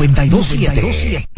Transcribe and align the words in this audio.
927. 0.00 1.28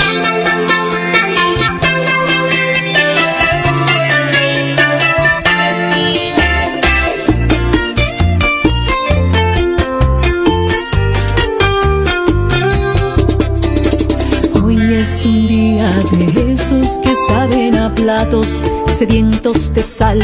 Hoy 14.63 14.95
es 14.95 15.25
un 15.25 15.49
día 15.49 15.91
de 16.13 16.53
esos 16.53 16.99
que 16.99 17.13
saben 17.29 17.77
a 17.77 17.93
platos 17.93 18.63
sedientos 18.97 19.75
de 19.75 19.83
sal. 19.83 20.21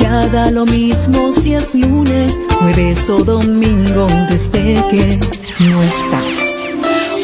Ya 0.00 0.26
da 0.28 0.50
lo 0.50 0.64
mismo 0.64 1.30
si 1.34 1.52
es 1.52 1.74
lunes, 1.74 2.40
jueves 2.58 3.10
o 3.10 3.22
domingo 3.22 4.06
desde 4.30 4.82
que 4.88 5.20
no 5.58 5.82
estás. 5.82 6.49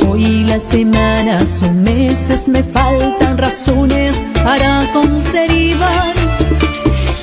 Hoy 0.08 0.44
las 0.44 0.62
semanas 0.62 1.62
o 1.64 1.72
meses 1.72 2.46
me 2.46 2.62
faltan 2.62 3.36
razones 3.36 4.14
para 4.44 4.88
conservar 4.92 6.14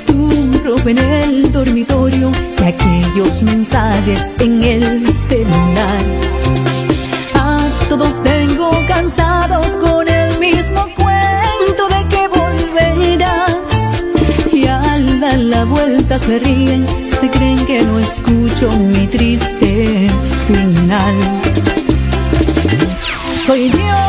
tu 0.05 0.52
ropa 0.66 0.91
en 0.91 0.98
el 0.98 1.52
dormitorio 1.52 2.32
y 2.60 2.64
aquellos 2.64 3.41
mensajes 3.44 4.36
en 4.40 4.64
el 4.64 5.14
celular. 5.14 6.04
A 7.36 7.60
todos 7.88 8.22
tengo 8.22 8.72
cansados 8.88 9.68
con 9.77 10.08
el 10.08 10.40
mismo 10.40 10.82
cuento 10.96 11.88
de 11.88 12.08
que 12.10 12.27
volverás 12.27 14.04
y 14.52 14.68
al 14.68 15.20
dar 15.22 15.40
la 15.40 15.63
vuelta 15.63 16.20
se 16.20 16.38
ríen, 16.40 16.86
se 17.20 17.30
creen 17.30 17.66
que 17.66 17.82
no 17.84 17.98
escucho 17.98 18.70
mi 18.77 19.08
triste 19.08 20.10
final 20.48 21.62
soy 23.46 23.70
yo. 23.70 24.02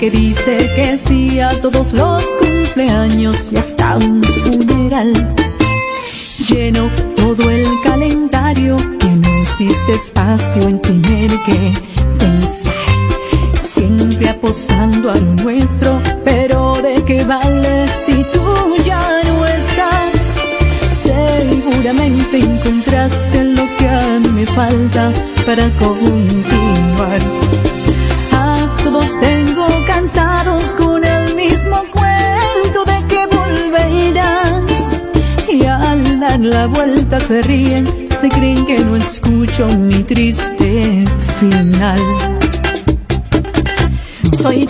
que 0.00 0.10
dice 0.10 0.70
que 0.76 0.96
sí 0.96 1.40
a 1.40 1.50
todos 1.60 1.92
los 1.92 2.24
cumpleaños 2.40 3.52
y 3.52 3.56
hasta 3.56 3.96
un 3.96 4.22
funeral. 4.22 5.12
Lleno 6.48 6.88
todo 7.16 7.50
el 7.50 7.66
calendario 7.82 8.76
que 8.76 9.08
no 9.08 9.28
existe 9.42 9.92
espacio 9.92 10.62
en 10.62 10.80
tener 10.80 11.30
que 11.42 11.72
pensar. 12.18 12.74
Siempre 13.60 14.28
apostando 14.28 15.10
a 15.10 15.16
lo 15.16 15.34
nuestro, 15.42 16.00
pero 16.24 16.76
¿de 16.80 17.02
qué 17.04 17.24
vale 17.24 17.88
si 18.04 18.24
tú 18.32 18.76
ya 18.84 19.02
no 19.26 19.46
estás? 19.46 20.34
Seguramente 21.02 22.38
encontraste 22.38 23.44
lo 23.44 23.66
que 23.76 23.88
a 23.88 24.20
mí 24.20 24.28
me 24.28 24.46
falta 24.46 25.12
para 25.44 25.68
contigo 25.70 26.57
la 36.40 36.66
vuelta, 36.66 37.18
se 37.20 37.42
ríen, 37.42 37.86
se 38.20 38.28
creen 38.28 38.64
que 38.66 38.78
no 38.80 38.96
escucho 38.96 39.66
mi 39.68 40.02
triste 40.02 41.04
final. 41.40 42.00
Soy 44.32 44.66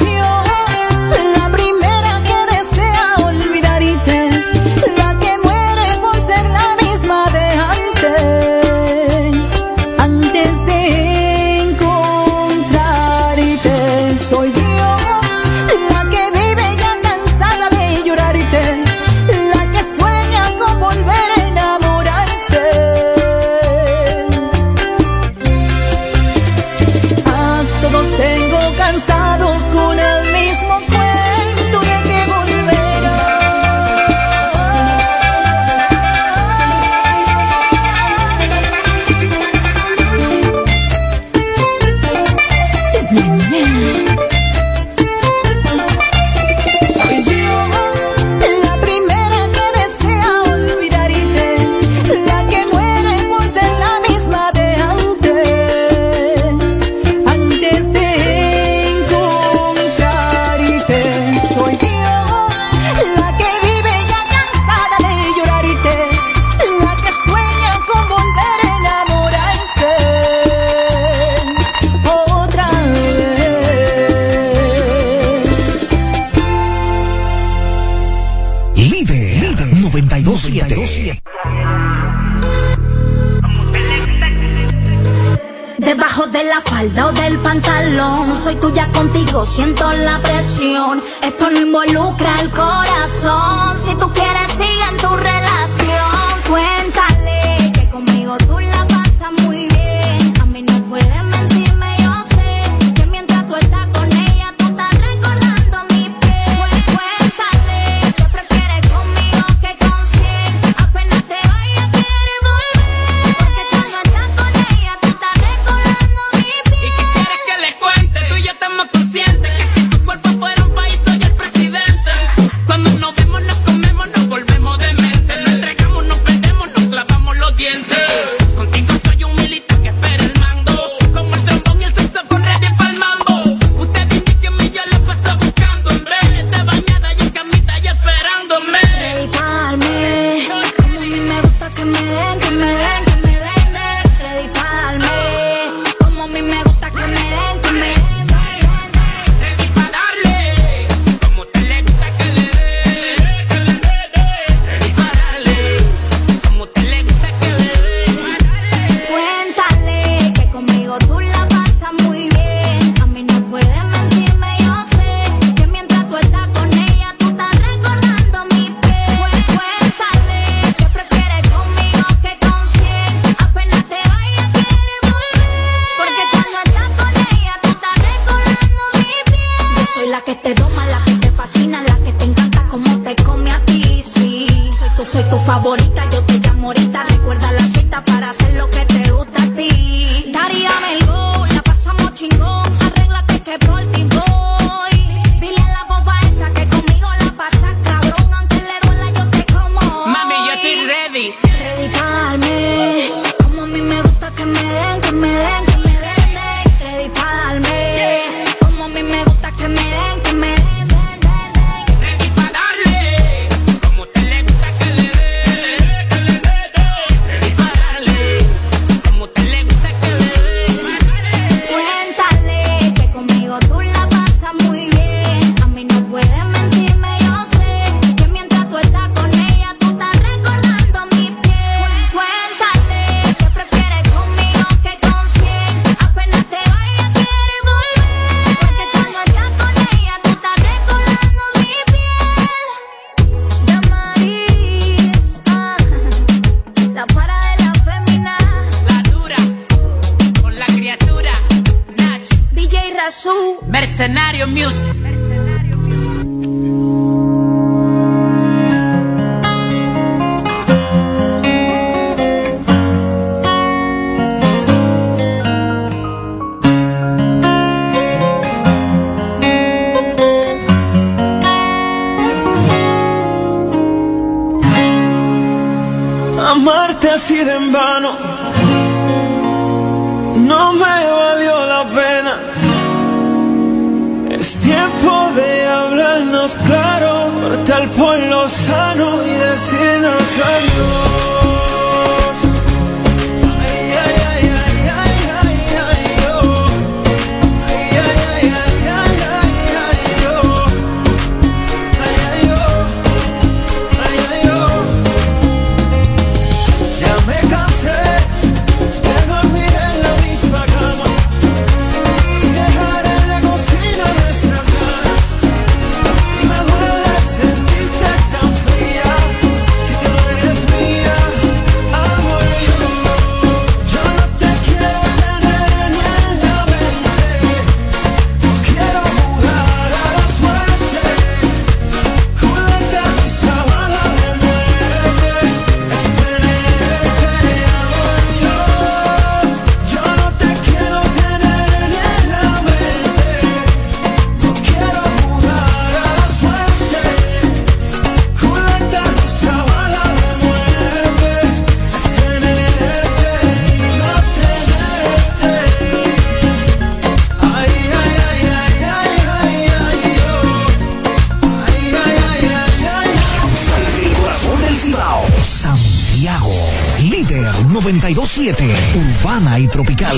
y 369.59 369.67
tropical. 369.67 370.17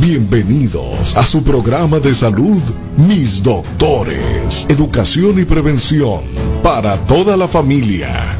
Bienvenidos 0.00 1.16
a 1.16 1.24
su 1.24 1.42
programa 1.42 1.98
de 1.98 2.14
salud, 2.14 2.62
mis 2.96 3.42
doctores, 3.42 4.66
educación 4.68 5.40
y 5.40 5.44
prevención 5.44 6.22
para 6.62 6.96
toda 7.06 7.36
la 7.36 7.48
familia 7.48 8.39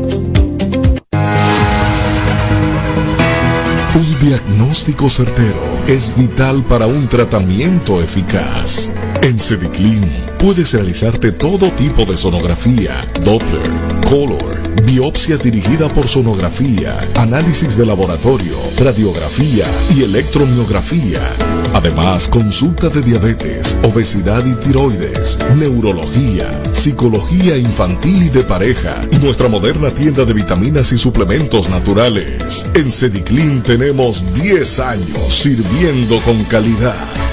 Un 3.95 4.19
diagnóstico 4.21 5.11
certero 5.11 5.61
es 5.87 6.13
vital 6.17 6.65
para 6.65 6.87
un 6.87 7.07
tratamiento 7.09 8.03
eficaz. 8.03 8.91
En 9.23 9.39
Cediclin 9.39 10.03
puedes 10.39 10.73
realizarte 10.73 11.33
todo 11.33 11.71
tipo 11.73 12.05
de 12.05 12.17
sonografía, 12.17 13.05
Doppler, 13.25 14.01
Color, 14.09 14.85
biopsia 14.85 15.37
dirigida 15.37 15.93
por 15.93 16.07
sonografía, 16.07 16.97
análisis 17.17 17.77
de 17.77 17.87
laboratorio, 17.87 18.57
radiografía 18.79 19.67
y 19.97 20.05
electromiografía 20.05 21.48
Además, 21.89 22.29
consulta 22.29 22.91
de 22.91 23.01
diabetes, 23.01 23.75
obesidad 23.83 24.45
y 24.45 24.55
tiroides, 24.57 25.39
neurología, 25.57 26.63
psicología 26.75 27.57
infantil 27.57 28.25
y 28.25 28.29
de 28.29 28.43
pareja, 28.43 29.01
y 29.11 29.17
nuestra 29.17 29.49
moderna 29.49 29.91
tienda 29.91 30.27
de 30.27 30.35
vitaminas 30.35 30.93
y 30.93 30.99
suplementos 30.99 31.71
naturales. 31.71 32.67
En 32.75 32.93
Cediclin 32.93 33.63
tenemos 33.63 34.23
10 34.35 34.81
años 34.81 35.33
sirviendo 35.33 36.21
con 36.27 36.45
calidad 36.45 37.28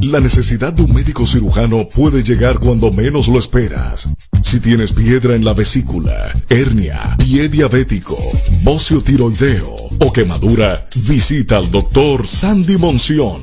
La 0.00 0.20
necesidad 0.20 0.72
de 0.72 0.82
un 0.82 0.92
médico 0.92 1.26
cirujano 1.26 1.88
puede 1.88 2.22
llegar 2.22 2.60
cuando 2.60 2.92
menos 2.92 3.26
lo 3.26 3.38
esperas. 3.38 4.08
Si 4.42 4.60
tienes 4.60 4.92
piedra 4.92 5.34
en 5.34 5.44
la 5.44 5.54
vesícula, 5.54 6.32
hernia, 6.48 7.16
pie 7.18 7.48
diabético, 7.48 8.16
bocio 8.62 9.02
tiroideo 9.02 9.74
o 9.98 10.12
quemadura, 10.12 10.88
visita 10.94 11.56
al 11.56 11.70
doctor 11.70 12.26
Sandy 12.26 12.76
Monción, 12.76 13.42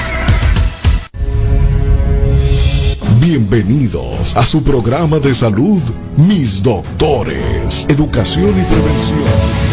Bienvenidos 3.22 4.36
a 4.36 4.44
su 4.44 4.64
programa 4.64 5.20
de 5.20 5.36
salud, 5.36 5.84
Mis 6.18 6.64
Doctores, 6.64 7.86
Educación 7.88 8.50
y 8.50 8.64
Prevención. 8.64 9.73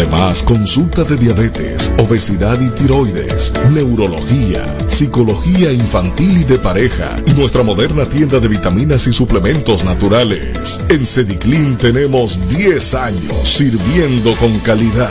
Además, 0.00 0.42
consulta 0.42 1.04
de 1.04 1.14
diabetes, 1.18 1.92
obesidad 1.98 2.58
y 2.58 2.70
tiroides, 2.70 3.52
neurología, 3.70 4.64
psicología 4.88 5.74
infantil 5.74 6.38
y 6.38 6.44
de 6.44 6.58
pareja 6.58 7.18
y 7.26 7.32
nuestra 7.32 7.62
moderna 7.62 8.06
tienda 8.06 8.40
de 8.40 8.48
vitaminas 8.48 9.06
y 9.06 9.12
suplementos 9.12 9.84
naturales. 9.84 10.80
En 10.88 11.04
Cediclin 11.04 11.76
tenemos 11.76 12.40
10 12.48 12.94
años 12.94 13.46
sirviendo 13.46 14.34
con 14.36 14.58
calidad, 14.60 15.10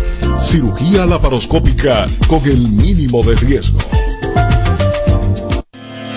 Cirugía 0.42 1.06
laparoscópica 1.06 2.08
con 2.26 2.44
el 2.44 2.58
mínimo 2.58 3.22
de 3.22 3.36
riesgo. 3.36 3.78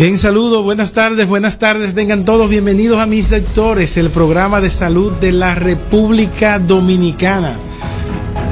Bien, 0.00 0.16
saludos, 0.16 0.64
buenas 0.64 0.94
tardes, 0.94 1.28
buenas 1.28 1.58
tardes, 1.58 1.94
tengan 1.94 2.24
todos 2.24 2.48
bienvenidos 2.48 2.98
a 3.00 3.04
mis 3.04 3.26
sectores, 3.26 3.98
el 3.98 4.08
programa 4.08 4.62
de 4.62 4.70
salud 4.70 5.12
de 5.20 5.30
la 5.30 5.54
República 5.54 6.58
Dominicana. 6.58 7.58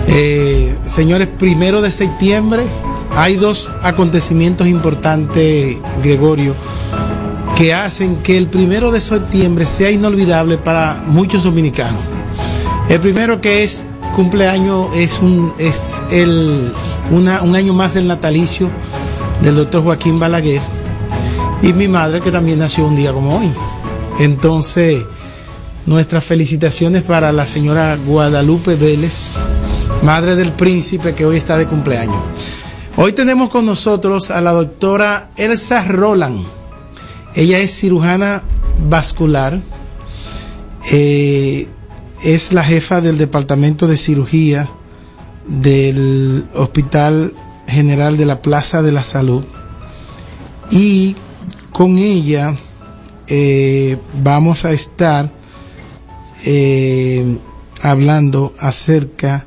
Eh, 0.08 0.76
señores, 0.84 1.26
primero 1.26 1.80
de 1.80 1.90
septiembre 1.90 2.64
hay 3.16 3.36
dos 3.36 3.70
acontecimientos 3.82 4.66
importantes, 4.66 5.78
Gregorio, 6.02 6.54
que 7.56 7.72
hacen 7.72 8.16
que 8.16 8.36
el 8.36 8.48
primero 8.48 8.90
de 8.90 9.00
septiembre 9.00 9.64
sea 9.64 9.90
inolvidable 9.90 10.58
para 10.58 11.02
muchos 11.06 11.44
dominicanos. 11.44 12.02
El 12.90 13.00
primero 13.00 13.40
que 13.40 13.64
es 13.64 13.82
cumpleaños 14.14 14.88
es 14.94 15.18
un 15.20 15.54
es 15.56 16.02
el 16.10 16.74
una, 17.10 17.40
un 17.40 17.56
año 17.56 17.72
más 17.72 17.94
del 17.94 18.06
natalicio 18.06 18.68
del 19.40 19.56
doctor 19.56 19.82
Joaquín 19.82 20.18
Balaguer 20.18 20.60
y 21.62 21.72
mi 21.72 21.88
madre 21.88 22.20
que 22.20 22.30
también 22.30 22.58
nació 22.58 22.86
un 22.86 22.96
día 22.96 23.12
como 23.12 23.38
hoy. 23.38 23.50
Entonces, 24.20 25.04
nuestras 25.86 26.24
felicitaciones 26.24 27.02
para 27.02 27.32
la 27.32 27.46
señora 27.46 27.96
Guadalupe 27.96 28.74
Vélez, 28.76 29.34
madre 30.02 30.36
del 30.36 30.52
príncipe 30.52 31.14
que 31.14 31.24
hoy 31.24 31.36
está 31.36 31.56
de 31.56 31.66
cumpleaños. 31.66 32.20
Hoy 32.96 33.12
tenemos 33.12 33.48
con 33.48 33.64
nosotros 33.64 34.30
a 34.30 34.40
la 34.40 34.52
doctora 34.52 35.30
Elsa 35.36 35.84
Roland. 35.84 36.44
Ella 37.34 37.58
es 37.58 37.74
cirujana 37.78 38.42
vascular, 38.88 39.60
eh, 40.90 41.68
es 42.22 42.52
la 42.52 42.64
jefa 42.64 43.00
del 43.00 43.18
departamento 43.18 43.86
de 43.86 43.96
cirugía 43.96 44.68
del 45.46 46.46
Hospital 46.54 47.34
General 47.66 48.16
de 48.16 48.26
la 48.26 48.42
Plaza 48.42 48.82
de 48.82 48.92
la 48.92 49.04
Salud 49.04 49.44
y 50.70 51.16
con 51.78 51.96
ella 51.96 52.56
eh, 53.28 53.98
vamos 54.20 54.64
a 54.64 54.72
estar 54.72 55.30
eh, 56.44 57.38
hablando 57.80 58.52
acerca 58.58 59.46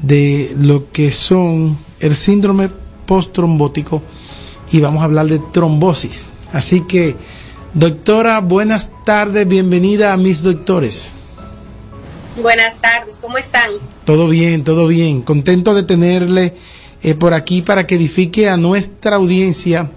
de 0.00 0.54
lo 0.56 0.92
que 0.92 1.10
son 1.10 1.76
el 1.98 2.14
síndrome 2.14 2.70
posttrombótico 3.06 4.04
y 4.70 4.78
vamos 4.78 5.02
a 5.02 5.06
hablar 5.06 5.26
de 5.26 5.40
trombosis. 5.40 6.26
Así 6.52 6.82
que, 6.82 7.16
doctora, 7.72 8.38
buenas 8.38 8.92
tardes, 9.04 9.48
bienvenida 9.48 10.12
a 10.12 10.16
mis 10.16 10.44
doctores. 10.44 11.10
Buenas 12.40 12.80
tardes, 12.80 13.18
¿cómo 13.20 13.36
están? 13.36 13.72
Todo 14.04 14.28
bien, 14.28 14.62
todo 14.62 14.86
bien. 14.86 15.22
Contento 15.22 15.74
de 15.74 15.82
tenerle 15.82 16.54
eh, 17.02 17.16
por 17.16 17.34
aquí 17.34 17.62
para 17.62 17.84
que 17.84 17.96
edifique 17.96 18.48
a 18.48 18.56
nuestra 18.56 19.16
audiencia 19.16 19.90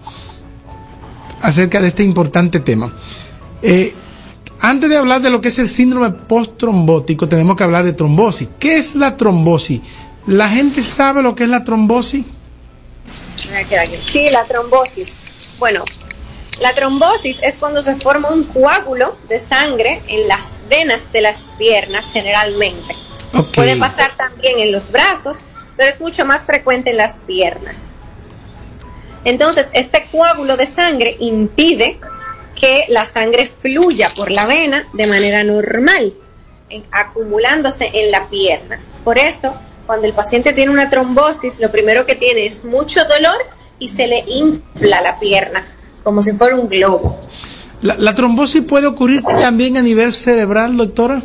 acerca 1.42 1.82
de 1.82 1.88
este 1.88 2.04
importante 2.04 2.60
tema. 2.60 2.92
Eh, 3.62 3.94
antes 4.60 4.90
de 4.90 4.98
hablar 4.98 5.22
de 5.22 5.30
lo 5.30 5.42
que 5.42 5.50
es 5.50 5.60
el 5.60 5.70
síndrome 5.70 6.10
post-trombótico, 6.10 7.30
tenemos 7.30 7.56
que 7.56 7.64
hablar 7.64 7.84
de 7.84 7.94
trombosis. 7.94 8.50
¿Qué 8.60 8.78
es 8.78 8.96
la 8.96 9.16
trombosis? 9.16 9.82
¿La 10.26 10.50
gente 10.50 10.82
sabe 10.82 11.22
lo 11.22 11.36
que 11.36 11.44
es 11.44 11.50
la 11.50 11.64
trombosis? 11.64 12.26
Sí, 14.02 14.30
la 14.32 14.46
trombosis. 14.46 15.10
Bueno, 15.60 15.86
la 16.60 16.74
trombosis 16.74 17.42
es 17.44 17.58
cuando 17.58 17.82
se 17.82 17.96
forma 17.96 18.30
un 18.30 18.44
coágulo 18.44 19.16
de 19.30 19.40
sangre 19.40 20.02
en 20.08 20.28
las 20.28 20.66
venas 20.70 21.12
de 21.14 21.22
las 21.22 21.54
piernas 21.58 22.06
generalmente. 22.12 22.96
Puede 23.54 23.76
pasar 23.76 24.18
también 24.18 24.60
en 24.60 24.72
los 24.72 24.92
brazos, 24.92 25.38
pero 25.76 25.92
es 25.92 26.00
mucho 26.00 26.26
más 26.26 26.46
frecuente 26.46 26.90
en 26.90 26.98
las 26.98 27.20
piernas. 27.28 27.97
Entonces, 29.28 29.68
este 29.74 30.08
coágulo 30.10 30.56
de 30.56 30.66
sangre 30.66 31.18
impide 31.20 32.00
que 32.56 32.86
la 32.88 33.04
sangre 33.04 33.48
fluya 33.48 34.10
por 34.16 34.32
la 34.32 34.46
vena 34.46 34.88
de 34.94 35.06
manera 35.06 35.44
normal, 35.44 36.14
acumulándose 36.92 37.92
en 37.94 38.10
la 38.10 38.30
pierna. 38.30 38.80
Por 39.04 39.18
eso, 39.18 39.54
cuando 39.86 40.08
el 40.08 40.14
paciente 40.14 40.54
tiene 40.54 40.72
una 40.72 40.90
trombosis, 40.90 41.60
lo 41.60 41.70
primero 41.74 42.06
que 42.06 42.16
tiene 42.16 42.46
es 42.46 42.64
mucho 42.64 43.02
dolor 43.04 43.36
y 43.80 43.90
se 43.90 44.08
le 44.08 44.24
infla 44.28 45.02
la 45.02 45.20
pierna, 45.20 45.68
como 46.04 46.24
si 46.24 46.32
fuera 46.32 46.56
un 46.56 46.70
globo. 46.70 47.20
¿La, 47.82 47.96
la 47.98 48.16
trombosis 48.16 48.62
puede 48.62 48.88
ocurrir 48.88 49.24
también 49.24 49.76
a 49.76 49.82
nivel 49.82 50.14
cerebral, 50.14 50.78
doctora? 50.78 51.22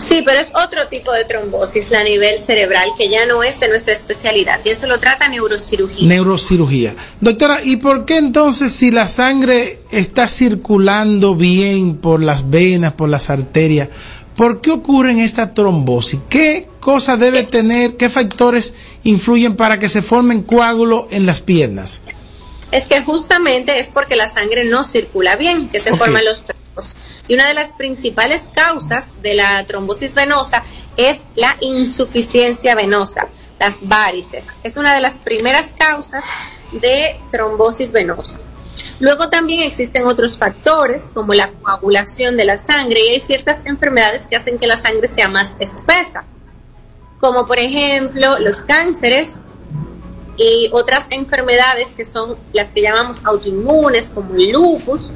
Sí, 0.00 0.22
pero 0.24 0.38
es 0.38 0.48
otro 0.54 0.88
tipo 0.88 1.12
de 1.12 1.24
trombosis 1.24 1.92
a 1.92 2.04
nivel 2.04 2.38
cerebral 2.38 2.88
que 2.96 3.08
ya 3.08 3.26
no 3.26 3.42
es 3.42 3.58
de 3.58 3.68
nuestra 3.68 3.92
especialidad 3.92 4.60
y 4.64 4.68
eso 4.68 4.86
lo 4.86 5.00
trata 5.00 5.28
neurocirugía. 5.28 6.06
Neurocirugía. 6.08 6.94
Doctora, 7.20 7.60
¿y 7.64 7.76
por 7.76 8.04
qué 8.04 8.18
entonces 8.18 8.72
si 8.72 8.90
la 8.90 9.06
sangre 9.06 9.80
está 9.90 10.28
circulando 10.28 11.34
bien 11.34 11.96
por 11.96 12.22
las 12.22 12.48
venas, 12.50 12.92
por 12.92 13.08
las 13.08 13.30
arterias, 13.30 13.88
por 14.36 14.60
qué 14.60 14.70
ocurre 14.70 15.12
en 15.12 15.20
esta 15.20 15.54
trombosis? 15.54 16.20
¿Qué 16.28 16.68
cosa 16.78 17.16
debe 17.16 17.42
tener, 17.42 17.96
qué 17.96 18.08
factores 18.08 18.74
influyen 19.02 19.56
para 19.56 19.78
que 19.78 19.88
se 19.88 20.02
formen 20.02 20.42
coágulos 20.42 21.06
en 21.10 21.26
las 21.26 21.40
piernas? 21.40 22.02
es 22.72 22.88
que 22.88 23.02
justamente 23.02 23.78
es 23.78 23.90
porque 23.90 24.16
la 24.16 24.28
sangre 24.28 24.64
no 24.64 24.84
circula 24.84 25.36
bien, 25.36 25.68
que 25.68 25.80
se 25.80 25.94
forman 25.96 26.24
los 26.24 26.42
trombos. 26.42 26.96
Y 27.28 27.34
una 27.34 27.48
de 27.48 27.54
las 27.54 27.72
principales 27.72 28.48
causas 28.52 29.20
de 29.22 29.34
la 29.34 29.64
trombosis 29.66 30.14
venosa 30.14 30.62
es 30.96 31.22
la 31.34 31.56
insuficiencia 31.60 32.74
venosa, 32.74 33.28
las 33.58 33.88
varices. 33.88 34.46
Es 34.62 34.76
una 34.76 34.94
de 34.94 35.00
las 35.00 35.18
primeras 35.18 35.72
causas 35.72 36.24
de 36.72 37.16
trombosis 37.30 37.92
venosa. 37.92 38.38
Luego 39.00 39.28
también 39.30 39.62
existen 39.62 40.06
otros 40.06 40.38
factores 40.38 41.10
como 41.12 41.34
la 41.34 41.50
coagulación 41.50 42.36
de 42.36 42.44
la 42.44 42.58
sangre 42.58 43.00
y 43.04 43.08
hay 43.08 43.20
ciertas 43.20 43.62
enfermedades 43.64 44.26
que 44.26 44.36
hacen 44.36 44.58
que 44.58 44.66
la 44.66 44.76
sangre 44.76 45.08
sea 45.08 45.28
más 45.28 45.54
espesa, 45.58 46.24
como 47.20 47.46
por 47.46 47.58
ejemplo 47.58 48.38
los 48.38 48.62
cánceres, 48.62 49.40
y 50.36 50.68
otras 50.72 51.06
enfermedades 51.10 51.92
que 51.94 52.04
son 52.04 52.36
las 52.52 52.72
que 52.72 52.82
llamamos 52.82 53.18
autoinmunes, 53.24 54.10
como 54.10 54.34
el 54.34 54.50
lupus 54.50 55.10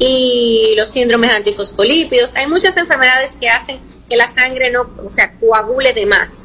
y 0.00 0.74
los 0.76 0.88
síndromes 0.88 1.32
antifosfolípidos. 1.32 2.34
Hay 2.34 2.48
muchas 2.48 2.76
enfermedades 2.76 3.36
que 3.36 3.48
hacen 3.48 3.78
que 4.08 4.16
la 4.16 4.28
sangre 4.28 4.72
no, 4.72 4.90
o 5.06 5.12
sea, 5.12 5.38
coagule 5.38 5.92
de 5.92 6.06
más. 6.06 6.42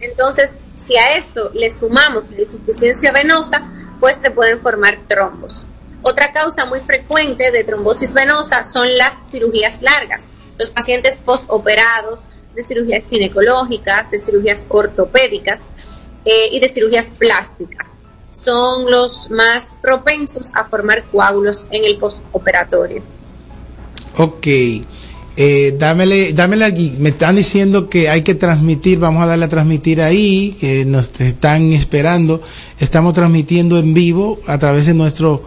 Entonces, 0.00 0.50
si 0.76 0.96
a 0.96 1.16
esto 1.16 1.50
le 1.54 1.76
sumamos 1.76 2.30
la 2.30 2.42
insuficiencia 2.42 3.10
venosa, 3.10 3.66
pues 3.98 4.16
se 4.16 4.30
pueden 4.30 4.60
formar 4.60 4.98
trombos. 5.08 5.64
Otra 6.02 6.32
causa 6.32 6.66
muy 6.66 6.80
frecuente 6.82 7.50
de 7.50 7.64
trombosis 7.64 8.14
venosa 8.14 8.62
son 8.62 8.96
las 8.96 9.30
cirugías 9.30 9.82
largas. 9.82 10.24
Los 10.58 10.70
pacientes 10.70 11.20
postoperados 11.24 12.20
de 12.54 12.62
cirugías 12.62 13.04
ginecológicas, 13.08 14.10
de 14.10 14.20
cirugías 14.20 14.66
ortopédicas, 14.68 15.60
eh, 16.24 16.50
y 16.52 16.60
de 16.60 16.68
cirugías 16.68 17.10
plásticas. 17.10 17.97
Son 18.48 18.90
los 18.90 19.30
más 19.30 19.76
propensos 19.82 20.48
a 20.54 20.64
formar 20.64 21.04
coágulos 21.12 21.66
en 21.70 21.84
el 21.84 21.98
postoperatorio. 21.98 23.02
Ok. 24.16 24.46
Eh, 25.36 25.76
dámele, 25.78 26.32
dámele 26.32 26.64
aquí. 26.64 26.96
Me 26.98 27.10
están 27.10 27.36
diciendo 27.36 27.90
que 27.90 28.08
hay 28.08 28.22
que 28.22 28.34
transmitir, 28.34 29.00
vamos 29.00 29.22
a 29.22 29.26
darle 29.26 29.44
a 29.44 29.48
transmitir 29.50 30.00
ahí, 30.00 30.56
que 30.58 30.86
nos 30.86 31.20
están 31.20 31.74
esperando. 31.74 32.40
Estamos 32.80 33.12
transmitiendo 33.12 33.78
en 33.78 33.92
vivo 33.92 34.40
a 34.46 34.58
través 34.58 34.86
de 34.86 34.94
nuestro 34.94 35.42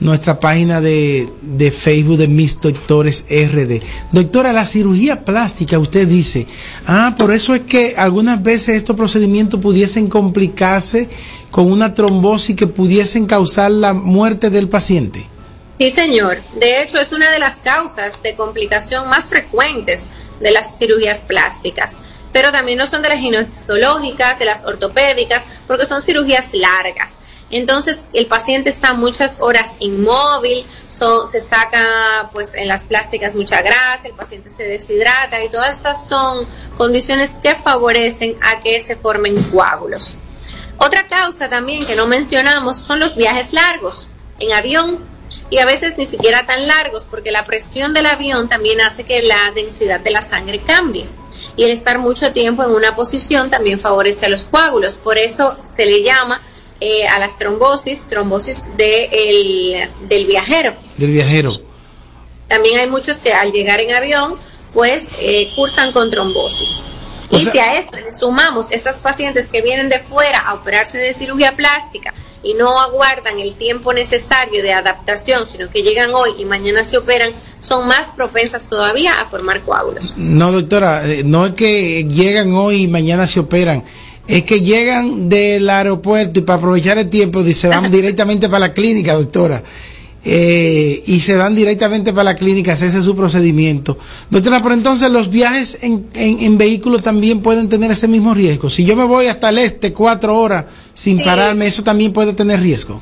nuestra 0.00 0.38
página 0.38 0.80
de, 0.80 1.28
de 1.42 1.70
Facebook 1.70 2.18
de 2.18 2.28
Mis 2.28 2.60
Doctores 2.60 3.24
RD. 3.28 3.82
Doctora, 4.12 4.52
la 4.52 4.64
cirugía 4.64 5.24
plástica, 5.24 5.78
usted 5.78 6.06
dice, 6.06 6.46
ah, 6.86 7.14
por 7.18 7.32
eso 7.32 7.54
es 7.54 7.62
que 7.62 7.94
algunas 7.96 8.42
veces 8.42 8.76
estos 8.76 8.96
procedimientos 8.96 9.60
pudiesen 9.60 10.08
complicarse 10.08 11.08
con 11.50 11.70
una 11.70 11.94
trombosis 11.94 12.54
que 12.56 12.66
pudiesen 12.66 13.26
causar 13.26 13.70
la 13.70 13.92
muerte 13.92 14.50
del 14.50 14.68
paciente. 14.68 15.26
Sí, 15.78 15.90
señor. 15.90 16.38
De 16.54 16.82
hecho, 16.82 16.98
es 16.98 17.12
una 17.12 17.30
de 17.30 17.38
las 17.38 17.58
causas 17.58 18.20
de 18.22 18.34
complicación 18.34 19.08
más 19.08 19.26
frecuentes 19.26 20.06
de 20.40 20.50
las 20.50 20.78
cirugías 20.78 21.20
plásticas. 21.20 21.96
Pero 22.32 22.52
también 22.52 22.78
no 22.78 22.86
son 22.86 23.00
de 23.00 23.08
las 23.08 23.18
ginecológicas, 23.18 24.38
de 24.38 24.44
las 24.44 24.64
ortopédicas, 24.64 25.44
porque 25.66 25.86
son 25.86 26.02
cirugías 26.02 26.52
largas. 26.52 27.18
Entonces 27.50 28.04
el 28.12 28.26
paciente 28.26 28.68
está 28.68 28.92
muchas 28.92 29.40
horas 29.40 29.76
inmóvil, 29.80 30.66
se 30.88 31.40
saca 31.40 32.30
pues 32.32 32.54
en 32.54 32.68
las 32.68 32.84
plásticas 32.84 33.34
mucha 33.34 33.62
grasa, 33.62 34.06
el 34.06 34.14
paciente 34.14 34.50
se 34.50 34.64
deshidrata 34.64 35.42
y 35.42 35.50
todas 35.50 35.78
estas 35.78 36.06
son 36.06 36.46
condiciones 36.76 37.38
que 37.42 37.54
favorecen 37.54 38.36
a 38.42 38.60
que 38.62 38.80
se 38.80 38.96
formen 38.96 39.42
coágulos. 39.44 40.16
Otra 40.76 41.08
causa 41.08 41.48
también 41.48 41.84
que 41.86 41.96
no 41.96 42.06
mencionamos 42.06 42.76
son 42.76 43.00
los 43.00 43.16
viajes 43.16 43.52
largos 43.52 44.08
en 44.38 44.52
avión 44.52 44.98
y 45.50 45.58
a 45.58 45.66
veces 45.66 45.96
ni 45.96 46.04
siquiera 46.04 46.46
tan 46.46 46.66
largos 46.66 47.04
porque 47.10 47.32
la 47.32 47.44
presión 47.44 47.94
del 47.94 48.06
avión 48.06 48.48
también 48.48 48.80
hace 48.80 49.04
que 49.04 49.22
la 49.22 49.50
densidad 49.54 50.00
de 50.00 50.10
la 50.10 50.22
sangre 50.22 50.60
cambie. 50.60 51.08
Y 51.56 51.64
el 51.64 51.70
estar 51.70 51.98
mucho 51.98 52.32
tiempo 52.32 52.62
en 52.62 52.70
una 52.70 52.94
posición 52.94 53.50
también 53.50 53.80
favorece 53.80 54.26
a 54.26 54.28
los 54.28 54.44
coágulos. 54.44 54.94
Por 54.94 55.18
eso 55.18 55.56
se 55.66 55.86
le 55.86 56.02
llama 56.04 56.40
eh, 56.80 57.06
a 57.08 57.18
las 57.18 57.36
trombosis, 57.38 58.06
trombosis 58.08 58.76
de 58.76 59.04
el- 59.12 60.08
del 60.08 60.26
viajero. 60.26 60.74
Del 60.96 61.10
viajero. 61.12 61.60
También 62.48 62.78
hay 62.80 62.88
muchos 62.88 63.16
que 63.18 63.32
al 63.32 63.52
llegar 63.52 63.80
en 63.80 63.92
avión, 63.92 64.34
pues 64.72 65.08
eh, 65.20 65.50
cursan 65.54 65.92
con 65.92 66.10
trombosis. 66.10 66.82
O 67.30 67.36
y 67.36 67.42
sea- 67.42 67.52
si 67.52 67.58
a 67.58 67.78
esto 67.78 67.96
le 67.98 68.12
sumamos 68.14 68.70
estas 68.70 68.96
pacientes 69.00 69.48
que 69.48 69.60
vienen 69.60 69.88
de 69.88 69.98
fuera 69.98 70.38
a 70.40 70.54
operarse 70.54 70.96
de 70.98 71.12
cirugía 71.12 71.54
plástica 71.56 72.14
y 72.42 72.54
no 72.54 72.80
aguardan 72.80 73.38
el 73.38 73.54
tiempo 73.56 73.92
necesario 73.92 74.62
de 74.62 74.72
adaptación, 74.72 75.46
sino 75.50 75.68
que 75.68 75.82
llegan 75.82 76.14
hoy 76.14 76.30
y 76.38 76.44
mañana 76.46 76.84
se 76.84 76.96
operan, 76.96 77.32
son 77.60 77.86
más 77.86 78.12
propensas 78.12 78.68
todavía 78.68 79.20
a 79.20 79.26
formar 79.28 79.62
coágulos. 79.62 80.14
No, 80.16 80.52
doctora, 80.52 81.04
eh, 81.06 81.22
no 81.24 81.44
es 81.46 81.52
que 81.52 82.04
llegan 82.04 82.54
hoy 82.54 82.84
y 82.84 82.88
mañana 82.88 83.26
se 83.26 83.40
operan. 83.40 83.84
Es 84.28 84.44
que 84.44 84.60
llegan 84.60 85.28
del 85.28 85.68
aeropuerto 85.68 86.38
y 86.38 86.42
para 86.42 86.58
aprovechar 86.58 86.98
el 86.98 87.08
tiempo 87.08 87.42
se 87.42 87.66
van 87.68 87.90
directamente 87.90 88.48
para 88.48 88.60
la 88.60 88.72
clínica, 88.72 89.14
doctora. 89.14 89.62
Eh, 90.24 91.02
y 91.06 91.20
se 91.20 91.36
van 91.36 91.54
directamente 91.54 92.12
para 92.12 92.24
la 92.24 92.34
clínica 92.34 92.72
a 92.72 92.74
hacerse 92.74 93.02
su 93.02 93.16
procedimiento. 93.16 93.96
Doctora, 94.28 94.60
pero 94.62 94.74
entonces 94.74 95.10
los 95.10 95.30
viajes 95.30 95.78
en, 95.80 96.06
en, 96.12 96.40
en 96.40 96.58
vehículo 96.58 96.98
también 96.98 97.40
pueden 97.40 97.68
tener 97.68 97.90
ese 97.92 98.08
mismo 98.08 98.34
riesgo. 98.34 98.68
Si 98.68 98.84
yo 98.84 98.94
me 98.96 99.04
voy 99.04 99.28
hasta 99.28 99.48
el 99.48 99.58
este 99.58 99.92
cuatro 99.92 100.36
horas 100.38 100.66
sin 100.92 101.18
Sí. 101.18 101.24
pararme, 101.24 101.66
eso 101.66 101.82
también 101.82 102.12
puede 102.12 102.34
tener 102.34 102.60
riesgo. 102.60 103.00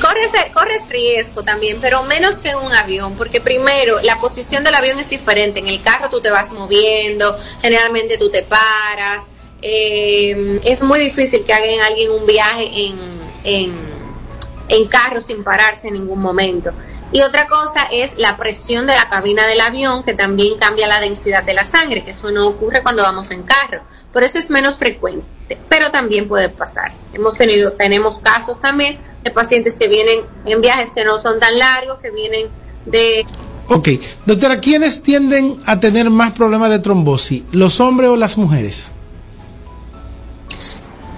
Corres, 0.00 0.30
corres 0.52 0.88
riesgo 0.90 1.42
también, 1.42 1.78
pero 1.80 2.04
menos 2.04 2.36
que 2.36 2.50
en 2.50 2.58
un 2.58 2.72
avión, 2.72 3.14
porque 3.16 3.40
primero 3.40 4.00
la 4.02 4.20
posición 4.20 4.62
del 4.62 4.74
avión 4.74 5.00
es 5.00 5.08
diferente. 5.08 5.58
En 5.60 5.68
el 5.68 5.82
carro 5.82 6.10
tú 6.10 6.20
te 6.20 6.30
vas 6.30 6.52
moviendo, 6.52 7.34
generalmente 7.62 8.18
tú 8.18 8.30
te 8.30 8.42
paras. 8.42 9.22
Eh, 9.62 10.60
es 10.64 10.82
muy 10.82 10.98
difícil 11.00 11.44
que 11.44 11.52
hagan 11.52 11.80
alguien 11.88 12.10
un 12.10 12.26
viaje 12.26 12.70
en, 12.72 12.98
en, 13.44 13.72
en 14.68 14.86
carro 14.88 15.22
sin 15.22 15.42
pararse 15.42 15.88
en 15.88 15.94
ningún 15.94 16.20
momento. 16.20 16.72
Y 17.12 17.20
otra 17.20 17.46
cosa 17.46 17.88
es 17.92 18.18
la 18.18 18.36
presión 18.36 18.86
de 18.86 18.94
la 18.94 19.08
cabina 19.08 19.46
del 19.46 19.60
avión, 19.60 20.02
que 20.02 20.14
también 20.14 20.58
cambia 20.58 20.88
la 20.88 21.00
densidad 21.00 21.44
de 21.44 21.54
la 21.54 21.64
sangre, 21.64 22.04
que 22.04 22.10
eso 22.10 22.30
no 22.30 22.48
ocurre 22.48 22.82
cuando 22.82 23.02
vamos 23.02 23.30
en 23.30 23.42
carro. 23.44 23.82
Por 24.12 24.24
eso 24.24 24.38
es 24.38 24.50
menos 24.50 24.76
frecuente, 24.76 25.26
pero 25.68 25.90
también 25.90 26.26
puede 26.26 26.48
pasar. 26.48 26.92
Hemos 27.12 27.36
tenido, 27.38 27.72
tenemos 27.72 28.18
casos 28.18 28.60
también 28.60 28.98
de 29.22 29.30
pacientes 29.30 29.76
que 29.78 29.88
vienen 29.88 30.20
en 30.44 30.60
viajes 30.60 30.88
que 30.94 31.04
no 31.04 31.22
son 31.22 31.38
tan 31.38 31.56
largos, 31.58 32.00
que 32.00 32.10
vienen 32.10 32.48
de 32.86 33.24
Ok, 33.68 33.88
doctora, 34.24 34.60
¿quiénes 34.60 35.02
tienden 35.02 35.58
a 35.66 35.80
tener 35.80 36.08
más 36.08 36.32
problemas 36.32 36.70
de 36.70 36.78
trombosis? 36.78 37.42
¿Los 37.50 37.80
hombres 37.80 38.10
o 38.10 38.16
las 38.16 38.38
mujeres? 38.38 38.92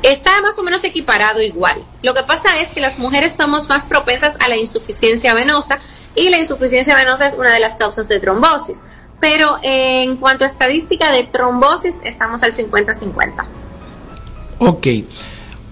Está 0.03 0.31
más 0.43 0.57
o 0.59 0.63
menos 0.63 0.85
equiparado 0.85 1.43
igual. 1.43 1.83
Lo 2.03 2.15
que 2.15 2.23
pasa 2.23 2.61
es 2.61 2.69
que 2.69 2.81
las 2.81 2.99
mujeres 2.99 3.33
somos 3.33 3.69
más 3.69 3.85
propensas 3.85 4.37
a 4.41 4.49
la 4.49 4.57
insuficiencia 4.57 5.35
venosa 5.35 5.79
y 6.15 6.31
la 6.31 6.39
insuficiencia 6.39 6.95
venosa 6.95 7.27
es 7.27 7.35
una 7.35 7.53
de 7.53 7.61
las 7.61 7.75
causas 7.77 8.09
de 8.09 8.21
trombosis. 8.21 8.83
Pero 9.21 9.59
en 9.63 10.17
cuanto 10.17 10.45
a 10.45 10.49
estadística 10.49 11.11
de 11.11 11.25
trombosis, 11.25 11.97
estamos 12.05 12.43
al 12.45 12.53
50-50. 12.53 13.45
Ok. 14.61 14.87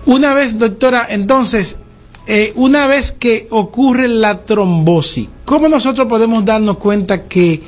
Una 0.06 0.34
vez, 0.34 0.58
doctora, 0.58 1.06
entonces, 1.08 1.78
eh, 2.26 2.52
una 2.56 2.86
vez 2.88 3.12
que 3.12 3.46
ocurre 3.50 4.08
la 4.08 4.44
trombosis, 4.44 5.28
¿cómo 5.44 5.68
nosotros 5.68 6.08
podemos 6.08 6.44
darnos 6.44 6.78
cuenta 6.78 7.24
que 7.24 7.62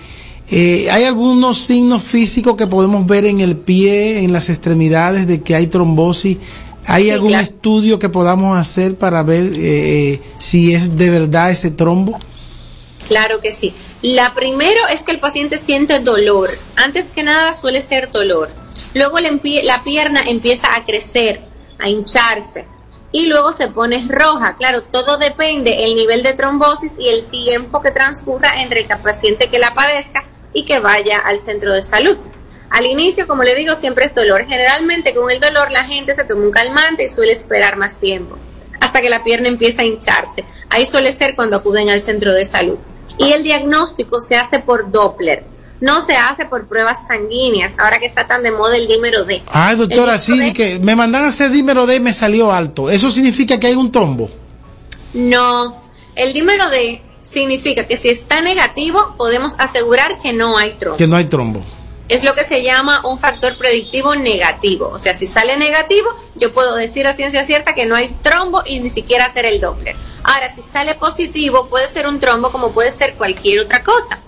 eh, 0.51 0.89
hay 0.91 1.05
algunos 1.05 1.59
signos 1.59 2.03
físicos 2.03 2.57
que 2.57 2.67
podemos 2.67 3.07
ver 3.07 3.27
en 3.27 3.41
el 3.41 3.57
pie, 3.57 4.25
en 4.25 4.33
las 4.33 4.49
extremidades 4.49 5.27
de 5.27 5.43
que 5.43 5.55
hay 5.55 5.67
trombosis? 5.67 6.39
¿Hay 6.87 7.05
Sí, 7.05 7.11
algún 7.11 7.29
claro. 7.29 7.45
estudio 7.45 7.99
que 7.99 8.09
podamos 8.09 8.57
hacer 8.57 8.97
para 8.97 9.23
ver 9.23 9.53
eh, 9.57 10.23
si 10.39 10.75
es 10.75 10.97
de 10.97 11.11
verdad 11.11 11.51
ese 11.51 11.71
trombo? 11.71 12.19
Claro 13.09 13.41
que 13.41 13.53
sí. 13.53 13.75
La 14.01 14.33
primero 14.35 14.81
es 14.93 15.03
que 15.03 15.13
el 15.13 15.19
paciente 15.19 15.59
siente 15.59 15.99
dolor. 15.99 16.49
Antes 16.77 17.07
que 17.07 17.23
nada 17.23 17.53
suele 17.53 17.83
ser 17.83 18.11
dolor. 18.11 18.51
Luego 18.95 19.19
la 19.21 19.83
pierna 19.85 20.23
empieza 20.27 20.75
a 20.75 20.87
crecer, 20.87 21.43
a 21.79 21.91
hincharse. 21.91 22.65
Y 23.13 23.27
luego 23.27 23.53
se 23.53 23.69
pone 23.69 24.07
roja. 24.09 24.57
Claro, 24.57 24.83
todo 24.83 25.19
depende 25.19 25.85
el 25.85 25.95
nivel 25.95 26.23
de 26.23 26.35
trombosis 26.35 26.93
y 26.99 27.09
el 27.09 27.27
tiempo 27.31 27.81
que 27.83 27.91
transcurra 27.91 28.63
entre 28.63 28.81
el 28.81 28.87
paciente 28.87 29.49
que 29.49 29.59
la 29.59 29.75
padezca 29.75 30.25
y 30.53 30.65
que 30.65 30.81
vaya 30.81 31.19
al 31.19 31.39
centro 31.39 31.73
de 31.75 31.83
salud. 31.83 32.17
Al 32.71 32.87
inicio, 32.87 33.27
como 33.27 33.45
le 33.45 33.55
digo, 33.55 33.75
siempre 33.77 34.05
es 34.05 34.15
dolor. 34.15 34.45
Generalmente 34.47 35.15
con 35.15 35.31
el 35.31 35.41
dolor 35.41 35.71
la 35.71 35.85
gente 35.85 36.15
se 36.15 36.25
toma 36.25 36.43
un 36.43 36.51
calmante 36.51 37.05
y 37.05 37.09
suele 37.09 37.33
esperar 37.33 37.77
más 37.77 37.97
tiempo 37.99 38.39
hasta 38.81 39.01
que 39.01 39.11
la 39.11 39.25
pierna 39.25 39.49
empieza 39.49 39.83
a 39.83 39.85
hincharse. 39.85 40.45
Ahí 40.71 40.87
suele 40.87 41.11
ser 41.11 41.35
cuando 41.35 41.57
acuden 41.57 41.91
al 41.91 42.01
centro 42.01 42.33
de 42.33 42.45
salud. 42.45 42.79
Y 43.19 43.33
el 43.33 43.43
diagnóstico 43.43 44.21
se 44.21 44.37
hace 44.37 44.61
por 44.61 44.93
Doppler, 44.93 45.45
no 45.81 46.01
se 46.05 46.15
hace 46.15 46.45
por 46.45 46.67
pruebas 46.69 47.07
sanguíneas, 47.09 47.79
ahora 47.79 47.99
que 47.99 48.07
está 48.07 48.27
tan 48.27 48.43
de 48.43 48.53
moda 48.53 48.77
el 48.77 48.87
dímero 48.87 49.25
D. 49.25 49.43
Ay, 49.49 49.77
doctora, 49.77 50.19
sí, 50.19 50.39
D 50.39 50.53
que 50.53 50.79
me 50.79 50.95
mandaron 50.95 51.27
a 51.27 51.31
hacer 51.31 51.51
dímero 51.51 51.87
D 51.87 51.97
y 51.97 52.01
me 52.01 52.13
salió 52.13 52.53
alto. 52.53 52.91
¿Eso 52.91 53.11
significa 53.11 53.59
que 53.59 53.67
hay 53.67 53.75
un 53.75 53.91
trombo? 53.91 54.31
No, 55.15 55.83
el 56.15 56.33
dímero 56.33 56.69
D 56.71 57.03
significa 57.29 57.87
que 57.87 57.97
si 57.97 58.09
está 58.09 58.41
negativo, 58.41 59.15
podemos 59.17 59.55
asegurar 59.59 60.21
que 60.21 60.33
no 60.33 60.57
hay 60.57 60.73
trombo. 60.73 60.97
Que 60.97 61.07
no 61.07 61.17
hay 61.17 61.27
trombo. 61.27 61.63
es 62.09 62.25
lo 62.25 62.35
que 62.35 62.43
se 62.43 62.63
llama 62.63 63.03
un 63.05 63.19
factor 63.19 63.59
predictivo 63.59 64.15
negativo. 64.17 64.89
O 64.89 64.99
sea, 64.99 65.13
si 65.13 65.27
sale 65.27 65.59
negativo, 65.59 66.09
yo 66.37 66.55
puedo 66.55 66.75
decir 66.75 67.07
a 67.07 67.13
ciencia 67.13 67.45
cierta 67.45 67.75
que 67.75 67.85
no 67.85 67.95
hay 67.95 68.09
trombo 68.23 68.63
y 68.65 68.81
ni 68.81 68.89
siquiera 68.89 69.27
hacer 69.27 69.45
el 69.45 69.61
Doppler. 69.61 69.95
Ahora, 70.23 70.51
si 70.51 70.63
sale 70.63 70.95
positivo, 70.95 71.69
puede 71.69 71.87
ser 71.87 72.07
un 72.07 72.19
trombo 72.19 72.51
como 72.51 72.73
puede 72.73 72.93
ser 72.93 73.15
cualquier 73.15 73.61
otra 73.61 73.83
cosa. 73.83 74.21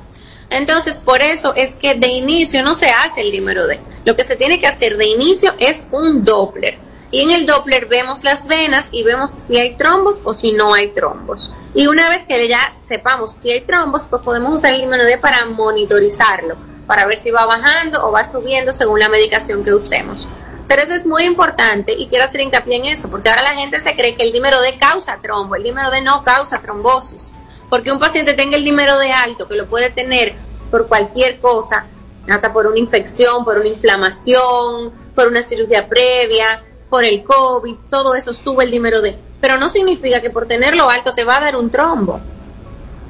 Entonces, 0.51 0.99
por 0.99 1.23
eso 1.23 1.55
es 1.55 1.77
que 1.77 1.95
de 1.95 2.09
inicio 2.09 2.63
no 2.63 2.75
se 2.75 2.91
hace 2.91 3.23
el 3.23 3.33
dímero 3.33 3.67
D. 3.67 3.81
Lo 4.05 4.15
que 4.15 4.25
se 4.25 4.37
tiene 4.37 4.61
que 4.61 4.67
hacer 4.67 4.99
de 4.99 5.07
inicio 5.07 5.55
es 5.59 5.87
un 5.91 6.23
Doppler. 6.23 6.77
Y 7.11 7.23
en 7.23 7.31
el 7.31 7.47
Doppler 7.47 7.87
vemos 7.87 8.25
las 8.25 8.47
venas 8.47 8.89
y 8.93 9.05
vemos 9.05 9.33
si 9.37 9.59
hay 9.59 9.75
trombos 9.77 10.19
o 10.25 10.35
si 10.35 10.53
no 10.53 10.75
hay 10.75 10.89
trombos. 10.89 11.51
Y 11.75 11.87
una 11.87 12.09
vez 12.09 12.27
que 12.27 12.49
ya 12.49 12.73
sepamos 12.87 13.35
si 13.39 13.51
hay 13.51 13.61
trombos, 13.61 14.03
pues 14.11 14.23
podemos 14.23 14.57
usar 14.57 14.73
el 14.73 14.91
D 14.91 15.19
para 15.19 15.45
monitorizarlo, 15.45 16.57
para 16.87 17.07
ver 17.07 17.21
si 17.21 17.31
va 17.31 17.47
bajando 17.47 18.05
o 18.07 18.11
va 18.11 18.27
subiendo 18.27 18.73
según 18.73 18.99
la 18.99 19.09
medicación 19.09 19.63
que 19.63 19.73
usemos. 19.73 20.27
Pero 20.67 20.83
eso 20.83 20.95
es 20.95 21.07
muy 21.07 21.25
importante 21.25 21.93
y 21.93 22.09
quiero 22.09 22.25
hacer 22.25 22.41
hincapié 22.41 22.77
en 22.77 22.87
eso, 22.87 23.09
porque 23.09 23.29
ahora 23.29 23.43
la 23.43 23.55
gente 23.55 23.79
se 23.81 23.95
cree 23.95 24.17
que 24.17 24.25
el 24.25 24.33
dímero 24.33 24.61
D 24.61 24.79
causa 24.79 25.19
trombo, 25.23 25.55
el 25.55 25.63
dímero 25.63 25.91
D 25.91 26.01
no 26.01 26.25
causa 26.25 26.61
trombosis. 26.61 27.33
Porque 27.69 27.93
un 27.93 28.01
paciente 28.01 28.35
tenga 28.35 28.57
el 28.57 28.65
dímero 28.65 28.99
D 28.99 29.13
alto, 29.13 29.47
que 29.47 29.55
lo 29.55 29.67
puede 29.67 29.91
tener 29.91 30.35
por 30.73 30.89
cualquier 30.89 31.39
cosa, 31.39 31.87
hasta 32.29 32.53
por 32.53 32.67
una 32.67 32.79
infección, 32.79 33.45
por 33.45 33.59
una 33.59 33.69
inflamación, 33.69 34.93
por 35.15 35.29
una 35.29 35.43
cirugía 35.43 35.89
previa, 35.89 36.63
por 36.89 37.05
el 37.05 37.23
COVID, 37.23 37.77
todo 37.89 38.15
eso 38.17 38.35
sube 38.35 38.65
el 38.65 38.73
dímero 38.73 39.01
D. 39.01 39.17
Pero 39.41 39.59
no 39.59 39.69
significa 39.69 40.21
que 40.21 40.31
por 40.31 40.47
tenerlo 40.47 40.91
alto 40.91 41.15
te 41.15 41.25
va 41.25 41.39
a 41.39 41.41
dar 41.41 41.57
un 41.57 41.71
trombo. 41.71 42.21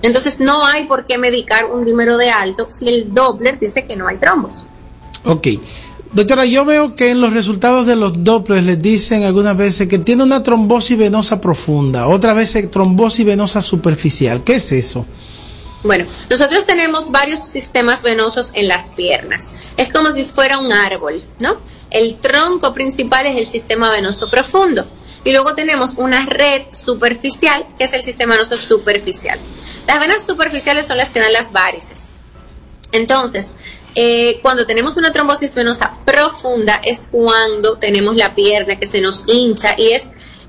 Entonces 0.02 0.40
no 0.40 0.64
hay 0.64 0.84
por 0.84 1.06
qué 1.06 1.18
medicar 1.18 1.66
un 1.66 1.84
dímero 1.84 2.16
D 2.16 2.30
alto 2.30 2.68
si 2.70 2.88
el 2.88 3.12
Doppler 3.12 3.58
dice 3.58 3.84
que 3.84 3.96
no 3.96 4.08
hay 4.08 4.16
trombos. 4.16 4.64
Ok. 5.24 5.48
Doctora, 6.12 6.44
yo 6.44 6.64
veo 6.64 6.96
que 6.96 7.10
en 7.10 7.20
los 7.20 7.32
resultados 7.32 7.86
de 7.86 7.94
los 7.94 8.24
Doppler 8.24 8.64
les 8.64 8.82
dicen 8.82 9.22
algunas 9.22 9.56
veces 9.56 9.86
que 9.86 9.98
tiene 9.98 10.24
una 10.24 10.42
trombosis 10.42 10.98
venosa 10.98 11.40
profunda, 11.40 12.08
otras 12.08 12.34
veces 12.34 12.68
trombosis 12.68 13.24
venosa 13.24 13.62
superficial. 13.62 14.42
¿Qué 14.42 14.56
es 14.56 14.72
eso? 14.72 15.06
Bueno, 15.84 16.06
nosotros 16.28 16.66
tenemos 16.66 17.10
varios 17.10 17.38
sistemas 17.40 18.02
venosos 18.02 18.50
en 18.54 18.66
las 18.68 18.90
piernas. 18.90 19.54
Es 19.76 19.92
como 19.92 20.10
si 20.10 20.24
fuera 20.24 20.58
un 20.58 20.72
árbol, 20.72 21.22
¿no? 21.38 21.58
El 21.90 22.18
tronco 22.18 22.74
principal 22.74 23.26
es 23.26 23.36
el 23.36 23.46
sistema 23.46 23.90
venoso 23.90 24.28
profundo. 24.28 24.86
Y 25.24 25.32
luego 25.32 25.54
tenemos 25.54 25.94
una 25.96 26.24
red 26.26 26.62
superficial, 26.72 27.66
que 27.78 27.84
es 27.84 27.92
el 27.92 28.02
sistema 28.02 28.36
venoso 28.36 28.56
superficial. 28.56 29.38
Las 29.86 30.00
venas 30.00 30.24
superficiales 30.24 30.86
son 30.86 30.96
las 30.96 31.10
que 31.10 31.20
dan 31.20 31.32
las 31.32 31.52
varices. 31.52 32.12
Entonces, 32.92 33.52
eh, 33.94 34.38
cuando 34.42 34.66
tenemos 34.66 34.96
una 34.96 35.12
trombosis 35.12 35.54
venosa 35.54 35.98
profunda 36.04 36.80
es 36.84 37.04
cuando 37.10 37.78
tenemos 37.78 38.16
la 38.16 38.34
pierna 38.34 38.78
que 38.78 38.86
se 38.86 39.00
nos 39.00 39.24
hincha 39.26 39.74
y 39.76 39.92
es 39.92 40.08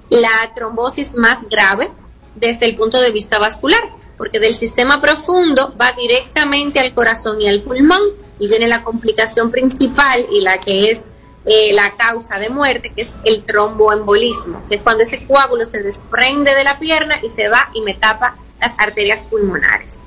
la 0.09 0.51
trombosis 0.55 1.15
más 1.15 1.37
grave 1.49 1.89
desde 2.35 2.65
el 2.65 2.75
punto 2.75 2.99
de 2.99 3.11
vista 3.11 3.39
vascular, 3.39 3.81
porque 4.17 4.39
del 4.39 4.55
sistema 4.55 5.01
profundo 5.01 5.73
va 5.79 5.91
directamente 5.93 6.79
al 6.79 6.93
corazón 6.93 7.41
y 7.41 7.47
al 7.47 7.61
pulmón 7.61 8.01
y 8.39 8.47
viene 8.47 8.67
la 8.67 8.83
complicación 8.83 9.51
principal 9.51 10.25
y 10.31 10.41
la 10.41 10.59
que 10.59 10.91
es 10.91 11.01
eh, 11.45 11.73
la 11.73 11.95
causa 11.97 12.37
de 12.37 12.49
muerte, 12.49 12.91
que 12.95 13.01
es 13.01 13.15
el 13.23 13.43
tromboembolismo, 13.43 14.61
que 14.69 14.75
es 14.75 14.81
cuando 14.81 15.03
ese 15.03 15.25
coágulo 15.25 15.65
se 15.65 15.81
desprende 15.81 16.53
de 16.53 16.63
la 16.63 16.77
pierna 16.77 17.19
y 17.23 17.29
se 17.29 17.49
va 17.49 17.69
y 17.73 17.81
me 17.81 17.95
tapa 17.95 18.35
las 18.59 18.73
arterias 18.77 19.23
pulmonares. 19.23 19.97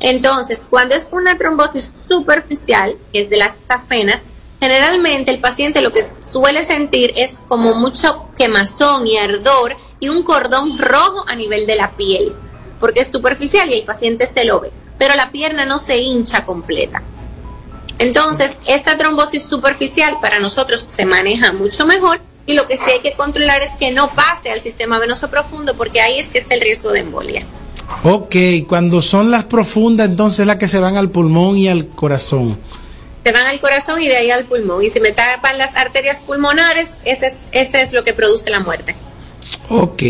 Entonces, 0.00 0.66
cuando 0.68 0.94
es 0.94 1.08
una 1.10 1.38
trombosis 1.38 1.90
superficial, 2.06 2.96
que 3.12 3.22
es 3.22 3.30
de 3.30 3.38
las 3.38 3.56
safenas, 3.66 4.20
generalmente 4.60 5.32
el 5.32 5.40
paciente 5.40 5.80
lo 5.80 5.92
que 5.92 6.06
suele 6.20 6.62
sentir 6.62 7.12
es 7.16 7.42
como 7.48 7.74
mucho 7.74 8.28
quemazón 8.36 9.06
y 9.06 9.16
ardor 9.16 9.76
y 10.00 10.10
un 10.10 10.22
cordón 10.22 10.78
rojo 10.78 11.24
a 11.26 11.34
nivel 11.34 11.66
de 11.66 11.76
la 11.76 11.92
piel, 11.92 12.34
porque 12.78 13.00
es 13.00 13.10
superficial 13.10 13.70
y 13.70 13.74
el 13.74 13.84
paciente 13.84 14.26
se 14.26 14.44
lo 14.44 14.60
ve, 14.60 14.70
pero 14.98 15.14
la 15.14 15.30
pierna 15.30 15.64
no 15.64 15.78
se 15.78 15.98
hincha 15.98 16.44
completa. 16.44 17.02
Entonces, 17.98 18.52
esta 18.66 18.96
trombosis 18.96 19.44
superficial 19.44 20.18
para 20.20 20.40
nosotros 20.40 20.80
se 20.80 21.06
maneja 21.06 21.52
mucho 21.52 21.86
mejor 21.86 22.20
y 22.46 22.54
lo 22.54 22.66
que 22.66 22.76
sí 22.76 22.84
hay 22.90 23.00
que 23.00 23.12
controlar 23.12 23.62
es 23.62 23.76
que 23.76 23.90
no 23.90 24.14
pase 24.14 24.50
al 24.50 24.60
sistema 24.60 24.98
venoso 24.98 25.30
profundo 25.30 25.74
porque 25.76 26.00
ahí 26.00 26.18
es 26.18 26.28
que 26.28 26.38
está 26.38 26.54
el 26.54 26.60
riesgo 26.60 26.90
de 26.90 27.00
embolia. 27.00 27.46
Ok, 28.02 28.36
cuando 28.68 29.02
son 29.02 29.30
las 29.30 29.44
profundas, 29.44 30.08
entonces 30.08 30.46
las 30.46 30.56
que 30.56 30.68
se 30.68 30.78
van 30.78 30.96
al 30.96 31.10
pulmón 31.10 31.56
y 31.56 31.68
al 31.68 31.86
corazón. 31.86 32.58
Se 33.22 33.32
van 33.32 33.46
al 33.46 33.60
corazón 33.60 34.00
y 34.02 34.08
de 34.08 34.16
ahí 34.16 34.30
al 34.30 34.44
pulmón. 34.44 34.82
Y 34.82 34.90
si 34.90 35.00
me 35.00 35.12
tapan 35.12 35.56
las 35.56 35.74
arterias 35.74 36.20
pulmonares, 36.20 36.94
ese 37.04 37.28
es, 37.28 37.38
ese 37.52 37.80
es 37.80 37.92
lo 37.92 38.04
que 38.04 38.12
produce 38.12 38.50
la 38.50 38.60
muerte. 38.60 38.94
Ok. 39.70 40.02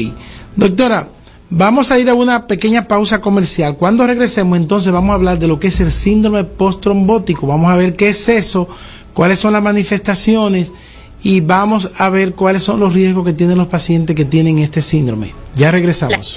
Doctora, 0.57 1.09
vamos 1.51 1.91
a 1.91 1.99
ir 1.99 2.09
a 2.11 2.15
una 2.15 2.47
pequeña 2.47 2.89
pausa 2.89 3.21
comercial. 3.21 3.77
Cuando 3.77 4.07
regresemos, 4.07 4.59
entonces 4.59 4.93
vamos 4.93 5.11
a 5.11 5.15
hablar 5.15 5.39
de 5.39 5.49
lo 5.49 5.61
que 5.61 5.69
es 5.69 5.81
el 5.81 5.91
síndrome 5.91 6.45
postrombótico. 6.45 7.47
Vamos 7.47 7.71
a 7.71 7.77
ver 7.77 7.95
qué 7.95 8.09
es 8.09 8.29
eso, 8.29 8.69
cuáles 9.13 9.39
son 9.39 9.53
las 9.53 9.63
manifestaciones 9.63 10.73
y 11.23 11.41
vamos 11.41 11.91
a 11.99 12.11
ver 12.11 12.35
cuáles 12.35 12.63
son 12.63 12.81
los 12.81 12.93
riesgos 12.93 13.25
que 13.25 13.33
tienen 13.33 13.59
los 13.59 13.69
pacientes 13.69 14.15
que 14.15 14.25
tienen 14.25 14.59
este 14.59 14.83
síndrome. 14.83 15.35
Ya 15.57 15.71
regresamos. 15.71 16.37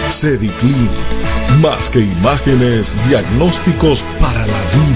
Cediclin, 0.09 0.89
más 1.61 1.89
que 1.89 2.01
imágenes, 2.01 2.97
diagnósticos 3.07 4.03
para 4.19 4.39
la 4.39 4.45
vida. 4.45 4.94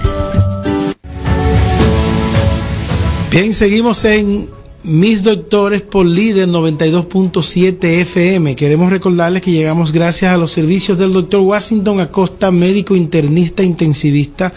Bien, 3.31 3.53
seguimos 3.53 4.05
en 4.05 4.47
Mis 4.83 5.23
Doctores 5.23 5.81
por 5.81 6.05
Líder 6.05 6.47
92.7 6.47 7.83
FM. 7.83 8.55
Queremos 8.55 8.89
recordarles 8.89 9.41
que 9.41 9.51
llegamos 9.51 9.91
gracias 9.91 10.31
a 10.31 10.37
los 10.37 10.51
servicios 10.51 10.97
del 10.97 11.11
doctor 11.11 11.41
Washington 11.41 11.99
Acosta, 11.99 12.49
médico 12.51 12.95
internista 12.95 13.61
intensivista, 13.61 14.53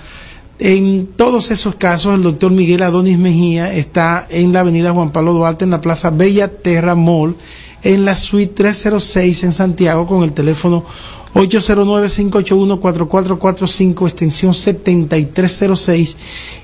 en 0.58 1.06
todos 1.06 1.52
esos 1.52 1.76
casos 1.76 2.16
el 2.16 2.22
doctor 2.22 2.50
Miguel 2.50 2.82
Adonis 2.82 3.18
Mejía 3.18 3.72
está 3.72 4.26
en 4.28 4.52
la 4.52 4.60
avenida 4.60 4.90
Juan 4.90 5.12
Pablo 5.12 5.32
Duarte, 5.32 5.64
en 5.64 5.70
la 5.70 5.80
plaza 5.80 6.10
Bella 6.10 6.48
Terra 6.48 6.96
Mall, 6.96 7.36
en 7.82 8.04
la 8.04 8.14
suite 8.14 8.52
306 8.54 9.44
en 9.44 9.52
Santiago 9.52 10.06
con 10.06 10.22
el 10.22 10.32
teléfono 10.32 10.84
809-581-4445, 11.34 14.06
extensión 14.06 14.54
7306, 14.54 16.16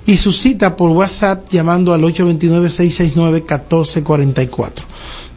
y 0.06 0.16
su 0.16 0.32
cita 0.32 0.76
por 0.76 0.90
WhatsApp 0.90 1.48
llamando 1.50 1.92
al 1.92 2.02
829-669-1444. 2.02 4.70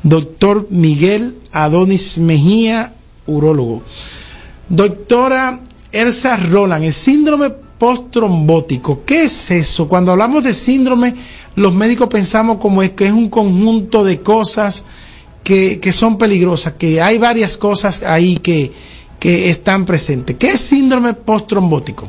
Doctor 0.01 0.65
Miguel 0.69 1.35
Adonis 1.51 2.17
Mejía, 2.17 2.93
urólogo. 3.27 3.83
Doctora 4.67 5.59
Elsa 5.91 6.37
Roland, 6.37 6.85
el 6.85 6.93
síndrome 6.93 7.49
postrombótico. 7.49 9.03
¿Qué 9.05 9.23
es 9.23 9.51
eso? 9.51 9.87
Cuando 9.87 10.11
hablamos 10.11 10.43
de 10.43 10.53
síndrome, 10.53 11.15
los 11.55 11.73
médicos 11.73 12.09
pensamos 12.09 12.57
como 12.59 12.84
es 12.84 12.91
que 12.91 13.07
es 13.07 13.11
un 13.11 13.30
conjunto 13.30 14.03
de 14.03 14.21
cosas 14.21 14.84
que, 15.43 15.80
que 15.80 15.93
son 15.93 16.17
peligrosas, 16.17 16.73
que 16.73 17.01
hay 17.01 17.17
varias 17.17 17.57
cosas 17.57 18.03
ahí 18.03 18.38
que, 18.38 18.71
que 19.20 19.49
están 19.49 19.86
presentes. 19.86 20.38
¿Qué 20.38 20.51
es 20.51 20.61
síndrome 20.61 21.13
postrombótico? 21.13 22.07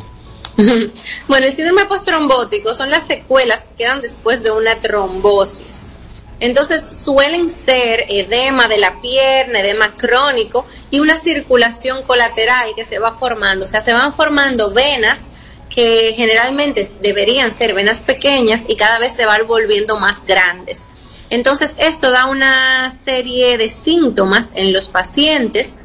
Bueno, 1.28 1.46
el 1.46 1.54
síndrome 1.54 1.86
postrombótico 1.86 2.74
son 2.74 2.90
las 2.90 3.06
secuelas 3.06 3.64
que 3.64 3.84
quedan 3.84 4.02
después 4.02 4.42
de 4.42 4.50
una 4.50 4.74
trombosis. 4.76 5.92
Entonces 6.40 6.96
suelen 6.96 7.50
ser 7.50 8.06
edema 8.08 8.66
de 8.66 8.78
la 8.78 9.00
pierna, 9.00 9.60
edema 9.60 9.94
crónico 9.96 10.66
y 10.90 11.00
una 11.00 11.16
circulación 11.16 12.02
colateral 12.02 12.70
que 12.74 12.84
se 12.84 12.98
va 12.98 13.12
formando. 13.12 13.64
O 13.64 13.68
sea, 13.68 13.82
se 13.82 13.92
van 13.92 14.12
formando 14.12 14.72
venas 14.72 15.28
que 15.68 16.14
generalmente 16.16 16.90
deberían 17.00 17.54
ser 17.54 17.74
venas 17.74 18.02
pequeñas 18.02 18.62
y 18.68 18.76
cada 18.76 18.98
vez 18.98 19.12
se 19.12 19.26
van 19.26 19.46
volviendo 19.46 19.98
más 19.98 20.26
grandes. 20.26 20.86
Entonces 21.28 21.74
esto 21.78 22.10
da 22.10 22.26
una 22.26 22.92
serie 23.04 23.56
de 23.56 23.68
síntomas 23.68 24.48
en 24.54 24.72
los 24.72 24.88
pacientes 24.88 25.78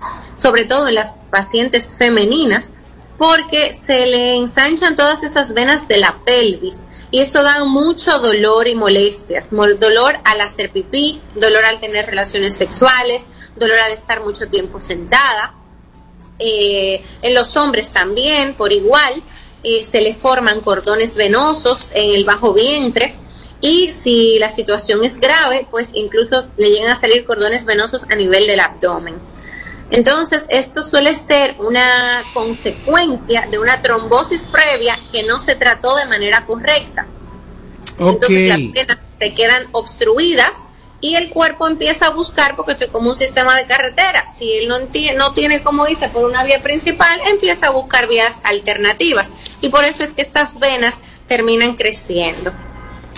sobre 0.46 0.66
todo 0.66 0.88
en 0.88 0.94
las 0.94 1.22
pacientes 1.32 1.96
femeninas, 1.98 2.72
porque 3.18 3.74
se 3.74 4.06
le 4.06 4.36
ensanchan 4.36 4.96
todas 4.96 5.24
esas 5.24 5.56
venas 5.56 5.88
de 5.88 5.98
la 5.98 6.20
pelvis 6.24 6.86
y 7.10 7.22
eso 7.22 7.42
da 7.42 7.64
mucho 7.66 8.20
dolor 8.20 8.68
y 8.68 8.76
molestias, 8.76 9.52
Mol- 9.54 9.80
dolor 9.80 10.20
al 10.24 10.42
hacer 10.42 10.70
pipí, 10.70 11.20
dolor 11.34 11.66
al 11.66 11.80
tener 11.80 12.06
relaciones 12.06 12.56
sexuales, 12.56 13.24
dolor 13.56 13.80
al 13.80 13.94
estar 13.94 14.24
mucho 14.24 14.48
tiempo 14.48 14.80
sentada. 14.80 15.56
Eh, 16.38 17.04
en 17.24 17.34
los 17.34 17.58
hombres 17.58 17.90
también, 17.90 18.54
por 18.54 18.72
igual, 18.72 19.24
eh, 19.64 19.82
se 19.82 20.02
le 20.02 20.14
forman 20.14 20.62
cordones 20.62 21.18
venosos 21.18 21.90
en 21.96 22.12
el 22.14 22.24
bajo 22.24 22.54
vientre 22.54 23.16
y 23.62 23.92
si 23.92 24.38
la 24.38 24.50
situación 24.50 25.04
es 25.04 25.20
grave, 25.20 25.66
pues 25.72 25.96
incluso 25.96 26.44
le 26.58 26.70
llegan 26.70 26.92
a 26.92 27.00
salir 27.00 27.26
cordones 27.26 27.66
venosos 27.66 28.04
a 28.12 28.16
nivel 28.16 28.46
del 28.46 28.60
abdomen. 28.60 29.16
Entonces, 29.96 30.46
esto 30.50 30.84
suele 30.84 31.16
ser 31.16 31.56
una 31.60 32.22
consecuencia 32.34 33.48
de 33.50 33.60
una 33.60 33.82
trombosis 33.82 34.42
previa 34.42 35.00
que 35.12 35.24
no 35.24 35.40
se 35.44 35.56
trató 35.56 35.96
de 35.96 36.06
manera 36.06 36.46
correcta. 36.46 37.06
Ok. 38.00 38.24
Entonces 38.30 38.50
las 38.50 38.72
venas 38.74 39.00
se 39.20 39.34
quedan 39.34 39.64
obstruidas 39.72 40.70
y 41.02 41.16
el 41.16 41.30
cuerpo 41.30 41.68
empieza 41.68 42.08
a 42.08 42.10
buscar, 42.10 42.56
porque 42.56 42.74
esto 42.74 42.86
es 42.86 42.92
como 42.92 43.10
un 43.12 43.16
sistema 43.16 43.56
de 43.56 43.66
carretera, 43.66 44.26
si 44.28 44.52
él 44.54 44.68
no, 44.68 44.80
no 45.18 45.34
tiene 45.34 45.62
como 45.62 45.88
irse 45.88 46.10
por 46.10 46.26
una 46.26 46.44
vía 46.44 46.62
principal, 46.64 47.20
empieza 47.28 47.68
a 47.68 47.70
buscar 47.70 48.08
vías 48.08 48.36
alternativas. 48.44 49.36
Y 49.62 49.70
por 49.70 49.84
eso 49.86 50.04
es 50.04 50.14
que 50.14 50.22
estas 50.24 50.60
venas 50.60 51.00
terminan 51.28 51.76
creciendo. 51.76 52.52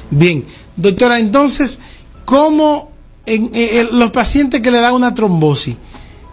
Bien, 0.09 0.45
doctora, 0.75 1.17
entonces, 1.19 1.79
¿cómo 2.25 2.91
en, 3.25 3.51
en- 3.55 3.77
en 3.87 3.99
los 3.99 4.11
pacientes 4.11 4.61
que 4.61 4.69
le 4.71 4.79
dan 4.79 4.93
una 4.93 5.13
trombosis, 5.13 5.75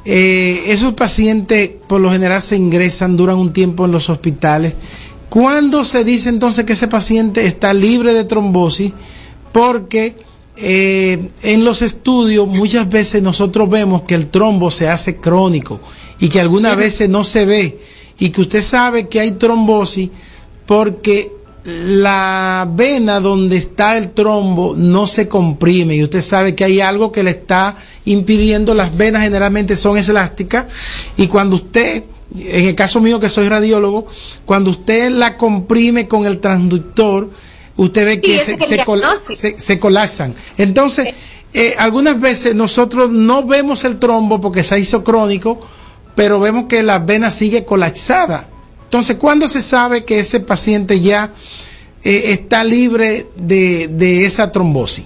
eh, 0.04 0.64
esos 0.66 0.94
pacientes 0.94 1.70
por 1.86 2.00
lo 2.00 2.12
general 2.12 2.42
se 2.42 2.56
ingresan, 2.56 3.16
duran 3.16 3.36
un 3.36 3.52
tiempo 3.52 3.84
en 3.84 3.92
los 3.92 4.10
hospitales? 4.10 4.74
¿Cuándo 5.28 5.84
se 5.84 6.04
dice 6.04 6.28
entonces 6.28 6.64
que 6.64 6.74
ese 6.74 6.88
paciente 6.88 7.46
está 7.46 7.74
libre 7.74 8.14
de 8.14 8.24
trombosis? 8.24 8.92
Porque 9.52 10.16
eh, 10.56 11.30
en 11.42 11.64
los 11.64 11.82
estudios 11.82 12.46
muchas 12.46 12.88
veces 12.88 13.22
nosotros 13.22 13.68
vemos 13.68 14.02
que 14.02 14.14
el 14.14 14.28
trombo 14.28 14.70
se 14.70 14.88
hace 14.88 15.16
crónico 15.16 15.80
y 16.20 16.28
que 16.28 16.40
algunas 16.40 16.76
veces 16.76 17.08
no 17.08 17.24
se 17.24 17.44
ve 17.44 17.80
y 18.18 18.30
que 18.30 18.42
usted 18.42 18.62
sabe 18.62 19.08
que 19.08 19.18
hay 19.18 19.32
trombosis 19.32 20.10
porque 20.66 21.32
la 21.64 22.68
vena 22.70 23.20
donde 23.20 23.56
está 23.56 23.96
el 23.96 24.10
trombo 24.10 24.74
no 24.76 25.06
se 25.06 25.28
comprime 25.28 25.96
y 25.96 26.02
usted 26.02 26.20
sabe 26.20 26.54
que 26.54 26.64
hay 26.64 26.80
algo 26.80 27.10
que 27.10 27.22
le 27.22 27.30
está 27.30 27.76
impidiendo, 28.04 28.74
las 28.74 28.96
venas 28.96 29.22
generalmente 29.22 29.74
son 29.76 29.96
elásticas 29.96 30.66
y 31.16 31.26
cuando 31.26 31.56
usted, 31.56 32.04
en 32.38 32.66
el 32.66 32.74
caso 32.74 33.00
mío 33.00 33.18
que 33.18 33.30
soy 33.30 33.48
radiólogo, 33.48 34.06
cuando 34.44 34.70
usted 34.70 35.10
la 35.10 35.38
comprime 35.38 36.06
con 36.06 36.26
el 36.26 36.38
transductor, 36.40 37.30
usted 37.76 38.04
ve 38.04 38.20
que 38.20 38.38
col- 38.84 39.00
se 39.56 39.78
colapsan. 39.80 40.34
Entonces, 40.58 41.14
eh, 41.54 41.74
algunas 41.78 42.20
veces 42.20 42.54
nosotros 42.54 43.10
no 43.10 43.42
vemos 43.44 43.84
el 43.84 43.98
trombo 43.98 44.38
porque 44.40 44.62
se 44.62 44.78
hizo 44.78 45.02
crónico, 45.02 45.60
pero 46.14 46.38
vemos 46.40 46.66
que 46.66 46.82
la 46.82 46.98
vena 46.98 47.30
sigue 47.30 47.64
colapsada. 47.64 48.48
Entonces, 48.94 49.16
¿cuándo 49.16 49.48
se 49.48 49.60
sabe 49.60 50.04
que 50.04 50.20
ese 50.20 50.38
paciente 50.38 51.00
ya 51.00 51.32
eh, 52.04 52.22
está 52.26 52.62
libre 52.62 53.26
de, 53.34 53.88
de 53.88 54.24
esa 54.24 54.52
trombosis? 54.52 55.04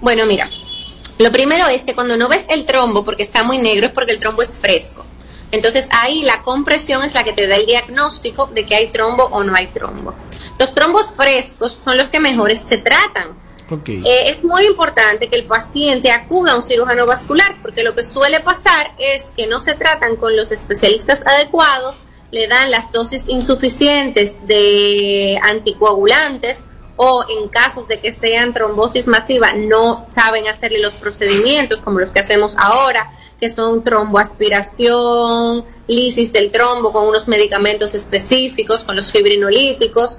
Bueno, 0.00 0.26
mira, 0.26 0.50
lo 1.16 1.30
primero 1.30 1.68
es 1.68 1.84
que 1.84 1.94
cuando 1.94 2.16
no 2.16 2.28
ves 2.28 2.44
el 2.48 2.64
trombo 2.64 3.04
porque 3.04 3.22
está 3.22 3.44
muy 3.44 3.58
negro 3.58 3.86
es 3.86 3.92
porque 3.92 4.10
el 4.10 4.18
trombo 4.18 4.42
es 4.42 4.58
fresco. 4.58 5.04
Entonces 5.52 5.86
ahí 5.92 6.22
la 6.22 6.42
compresión 6.42 7.04
es 7.04 7.14
la 7.14 7.22
que 7.22 7.32
te 7.32 7.46
da 7.46 7.54
el 7.54 7.66
diagnóstico 7.66 8.48
de 8.48 8.66
que 8.66 8.74
hay 8.74 8.88
trombo 8.88 9.26
o 9.26 9.44
no 9.44 9.54
hay 9.54 9.68
trombo. 9.68 10.12
Los 10.58 10.74
trombos 10.74 11.14
frescos 11.16 11.78
son 11.84 11.96
los 11.96 12.08
que 12.08 12.18
mejores 12.18 12.62
se 12.62 12.78
tratan. 12.78 13.28
Ok. 13.70 13.90
Eh, 13.90 14.28
es 14.28 14.44
muy 14.44 14.66
importante 14.66 15.28
que 15.28 15.38
el 15.38 15.44
paciente 15.44 16.10
acuda 16.10 16.54
a 16.54 16.56
un 16.56 16.66
cirujano 16.66 17.06
vascular 17.06 17.62
porque 17.62 17.84
lo 17.84 17.94
que 17.94 18.04
suele 18.04 18.40
pasar 18.40 18.90
es 18.98 19.26
que 19.36 19.46
no 19.46 19.62
se 19.62 19.74
tratan 19.74 20.16
con 20.16 20.34
los 20.34 20.50
especialistas 20.50 21.24
adecuados, 21.24 21.94
le 22.32 22.48
dan 22.48 22.70
las 22.70 22.90
dosis 22.90 23.28
insuficientes 23.28 24.46
de 24.46 25.38
anticoagulantes 25.42 26.64
o 26.96 27.24
en 27.28 27.48
casos 27.48 27.86
de 27.88 28.00
que 28.00 28.12
sean 28.12 28.54
trombosis 28.54 29.06
masiva 29.06 29.52
no 29.52 30.06
saben 30.08 30.48
hacerle 30.48 30.80
los 30.80 30.94
procedimientos 30.94 31.80
como 31.80 32.00
los 32.00 32.10
que 32.10 32.20
hacemos 32.20 32.54
ahora, 32.56 33.12
que 33.38 33.50
son 33.50 33.84
tromboaspiración, 33.84 35.64
lisis 35.86 36.32
del 36.32 36.50
trombo 36.50 36.92
con 36.92 37.06
unos 37.06 37.28
medicamentos 37.28 37.94
específicos, 37.94 38.82
con 38.84 38.96
los 38.96 39.12
fibrinolíticos. 39.12 40.16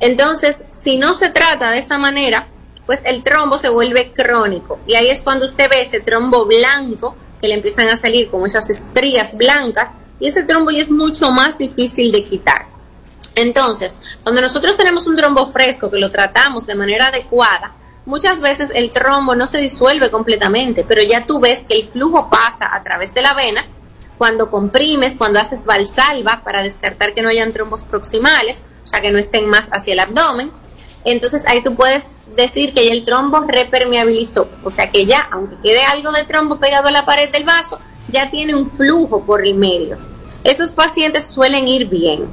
Entonces, 0.00 0.64
si 0.72 0.96
no 0.96 1.14
se 1.14 1.30
trata 1.30 1.70
de 1.70 1.78
esa 1.78 1.96
manera, 1.96 2.48
pues 2.86 3.04
el 3.04 3.22
trombo 3.22 3.56
se 3.58 3.68
vuelve 3.68 4.12
crónico. 4.12 4.80
Y 4.86 4.94
ahí 4.94 5.10
es 5.10 5.22
cuando 5.22 5.46
usted 5.46 5.70
ve 5.70 5.82
ese 5.82 6.00
trombo 6.00 6.44
blanco, 6.44 7.16
que 7.40 7.48
le 7.48 7.54
empiezan 7.54 7.88
a 7.88 7.98
salir 7.98 8.30
como 8.30 8.46
esas 8.46 8.70
estrías 8.70 9.36
blancas, 9.36 9.90
y 10.22 10.28
ese 10.28 10.44
trombo 10.44 10.70
ya 10.70 10.82
es 10.82 10.90
mucho 10.92 11.32
más 11.32 11.58
difícil 11.58 12.12
de 12.12 12.24
quitar. 12.24 12.66
Entonces, 13.34 14.20
cuando 14.22 14.40
nosotros 14.40 14.76
tenemos 14.76 15.08
un 15.08 15.16
trombo 15.16 15.50
fresco 15.50 15.90
que 15.90 15.98
lo 15.98 16.12
tratamos 16.12 16.64
de 16.64 16.76
manera 16.76 17.08
adecuada, 17.08 17.72
muchas 18.06 18.40
veces 18.40 18.70
el 18.72 18.92
trombo 18.92 19.34
no 19.34 19.48
se 19.48 19.58
disuelve 19.58 20.12
completamente, 20.12 20.84
pero 20.86 21.02
ya 21.02 21.26
tú 21.26 21.40
ves 21.40 21.64
que 21.68 21.74
el 21.74 21.88
flujo 21.88 22.30
pasa 22.30 22.72
a 22.72 22.84
través 22.84 23.12
de 23.14 23.22
la 23.22 23.34
vena 23.34 23.64
cuando 24.16 24.48
comprimes, 24.48 25.16
cuando 25.16 25.40
haces 25.40 25.66
valsalva 25.66 26.42
para 26.44 26.62
descartar 26.62 27.14
que 27.14 27.22
no 27.22 27.28
hayan 27.28 27.52
trombos 27.52 27.80
proximales, 27.80 28.68
o 28.84 28.86
sea, 28.86 29.00
que 29.00 29.10
no 29.10 29.18
estén 29.18 29.46
más 29.48 29.70
hacia 29.72 29.94
el 29.94 29.98
abdomen. 29.98 30.52
Entonces 31.04 31.42
ahí 31.48 31.64
tú 31.64 31.74
puedes 31.74 32.14
decir 32.36 32.74
que 32.74 32.92
el 32.92 33.04
trombo 33.04 33.40
repermeabilizó, 33.40 34.48
o 34.62 34.70
sea 34.70 34.88
que 34.92 35.04
ya, 35.04 35.28
aunque 35.32 35.56
quede 35.64 35.82
algo 35.82 36.12
de 36.12 36.22
trombo 36.22 36.60
pegado 36.60 36.86
a 36.86 36.92
la 36.92 37.04
pared 37.04 37.28
del 37.32 37.42
vaso, 37.42 37.80
ya 38.06 38.30
tiene 38.30 38.54
un 38.54 38.70
flujo 38.70 39.24
por 39.24 39.44
el 39.44 39.54
medio. 39.54 40.11
Esos 40.44 40.72
pacientes 40.72 41.26
suelen 41.26 41.68
ir 41.68 41.86
bien. 41.88 42.26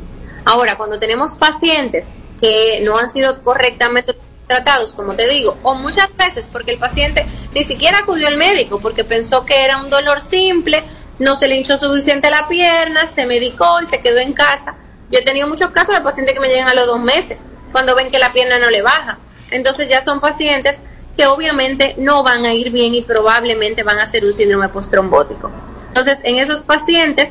Ahora, 0.45 0.78
cuando 0.78 0.99
tenemos 0.99 1.36
pacientes 1.36 2.05
que 2.41 2.82
no 2.84 2.97
han 2.97 3.10
sido 3.10 3.43
correctamente 3.43 4.16
tratados, 4.47 4.93
como 4.93 5.14
te 5.14 5.28
digo, 5.28 5.57
o 5.62 5.76
muchas 5.76 6.16
veces 6.16 6.49
porque 6.51 6.72
el 6.72 6.80
paciente 6.80 7.26
ni 7.53 7.64
siquiera 7.64 7.99
acudió 7.99 8.28
al 8.28 8.38
médico 8.38 8.80
porque 8.80 9.03
pensó 9.03 9.45
que 9.45 9.64
era 9.64 9.78
un 9.78 9.89
dolor 9.89 10.22
simple, 10.22 10.84
no 11.20 11.38
se 11.38 11.47
le 11.47 11.57
hinchó 11.57 11.78
suficiente 11.78 12.32
la 12.32 12.47
pierna, 12.47 13.05
se 13.05 13.26
medicó 13.26 13.80
y 13.82 13.86
se 13.86 14.01
quedó 14.01 14.18
en 14.18 14.34
casa. 14.34 14.76
Yo 15.12 15.20
he 15.20 15.24
tenido 15.24 15.47
muchos 15.47 15.70
casos 15.70 15.95
de 15.95 16.01
pacientes 16.01 16.34
que 16.34 16.39
me 16.39 16.47
llegan 16.47 16.68
a 16.68 16.74
los 16.74 16.88
dos 16.88 16.99
meses 16.99 17.38
cuando 17.72 17.95
ven 17.95 18.10
que 18.10 18.20
la 18.20 18.34
pierna 18.34 18.57
no 18.57 18.70
le 18.70 18.82
baja. 18.82 19.20
Entonces 19.51 19.88
ya 19.88 20.01
son 20.01 20.20
pacientes 20.20 20.78
que 21.16 21.28
obviamente 21.28 21.95
no 21.97 22.24
van 22.24 22.45
a 22.45 22.53
ir 22.53 22.72
bien 22.72 22.95
y 22.95 23.01
probablemente 23.01 23.84
van 23.84 23.99
a 23.99 24.03
hacer 24.03 24.24
un 24.26 24.34
síndrome 24.34 24.70
postrombótico. 24.70 25.51
Entonces, 25.89 26.18
en 26.24 26.38
esos 26.38 26.62
pacientes 26.62 27.30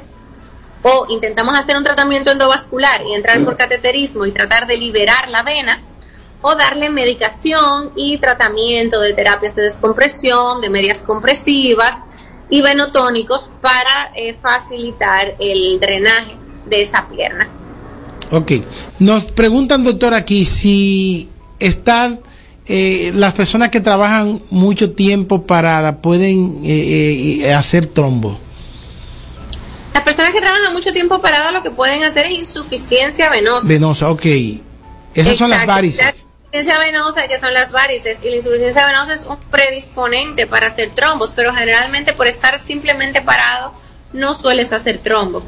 o 0.88 1.06
intentamos 1.08 1.56
hacer 1.58 1.76
un 1.76 1.84
tratamiento 1.84 2.30
endovascular 2.30 3.02
y 3.06 3.14
entrar 3.14 3.42
por 3.44 3.56
cateterismo 3.56 4.26
y 4.26 4.32
tratar 4.32 4.66
de 4.66 4.76
liberar 4.76 5.28
la 5.28 5.42
vena, 5.42 5.82
o 6.40 6.54
darle 6.54 6.88
medicación 6.88 7.90
y 7.96 8.18
tratamiento 8.18 9.00
de 9.00 9.12
terapias 9.12 9.56
de 9.56 9.62
descompresión, 9.62 10.60
de 10.60 10.70
medias 10.70 11.02
compresivas 11.02 12.04
y 12.48 12.62
venotónicos 12.62 13.42
para 13.60 14.12
eh, 14.14 14.36
facilitar 14.40 15.34
el 15.38 15.80
drenaje 15.80 16.36
de 16.66 16.82
esa 16.82 17.08
pierna. 17.08 17.48
Ok. 18.30 18.52
Nos 18.98 19.24
preguntan, 19.24 19.84
doctor, 19.84 20.14
aquí 20.14 20.44
si 20.44 21.28
estar 21.58 22.18
eh, 22.70 23.12
las 23.14 23.32
personas 23.32 23.70
que 23.70 23.80
trabajan 23.80 24.42
mucho 24.50 24.92
tiempo 24.92 25.42
paradas 25.44 25.96
pueden 26.02 26.60
eh, 26.64 27.40
eh, 27.40 27.54
hacer 27.54 27.86
trombo. 27.86 28.38
Las 29.94 30.02
personas 30.02 30.32
que 30.32 30.40
trabajan 30.40 30.72
mucho 30.72 30.92
tiempo 30.92 31.20
parado 31.20 31.52
lo 31.52 31.62
que 31.62 31.70
pueden 31.70 32.04
hacer 32.04 32.26
es 32.26 32.32
insuficiencia 32.32 33.28
venosa. 33.30 33.66
Venosa, 33.66 34.10
ok. 34.10 34.26
Esas 35.14 35.36
son 35.36 35.50
las 35.50 35.66
varices. 35.66 36.00
La 36.52 36.60
insuficiencia 36.60 36.78
venosa, 36.78 37.28
que 37.28 37.38
son 37.38 37.54
las 37.54 37.72
varices, 37.72 38.18
y 38.22 38.30
la 38.30 38.36
insuficiencia 38.36 38.86
venosa 38.86 39.14
es 39.14 39.24
un 39.26 39.36
predisponente 39.50 40.46
para 40.46 40.68
hacer 40.68 40.90
trombos, 40.90 41.32
pero 41.34 41.52
generalmente 41.52 42.12
por 42.12 42.26
estar 42.26 42.58
simplemente 42.58 43.20
parado 43.20 43.74
no 44.12 44.34
sueles 44.34 44.72
hacer 44.72 44.98
trombo. 44.98 45.42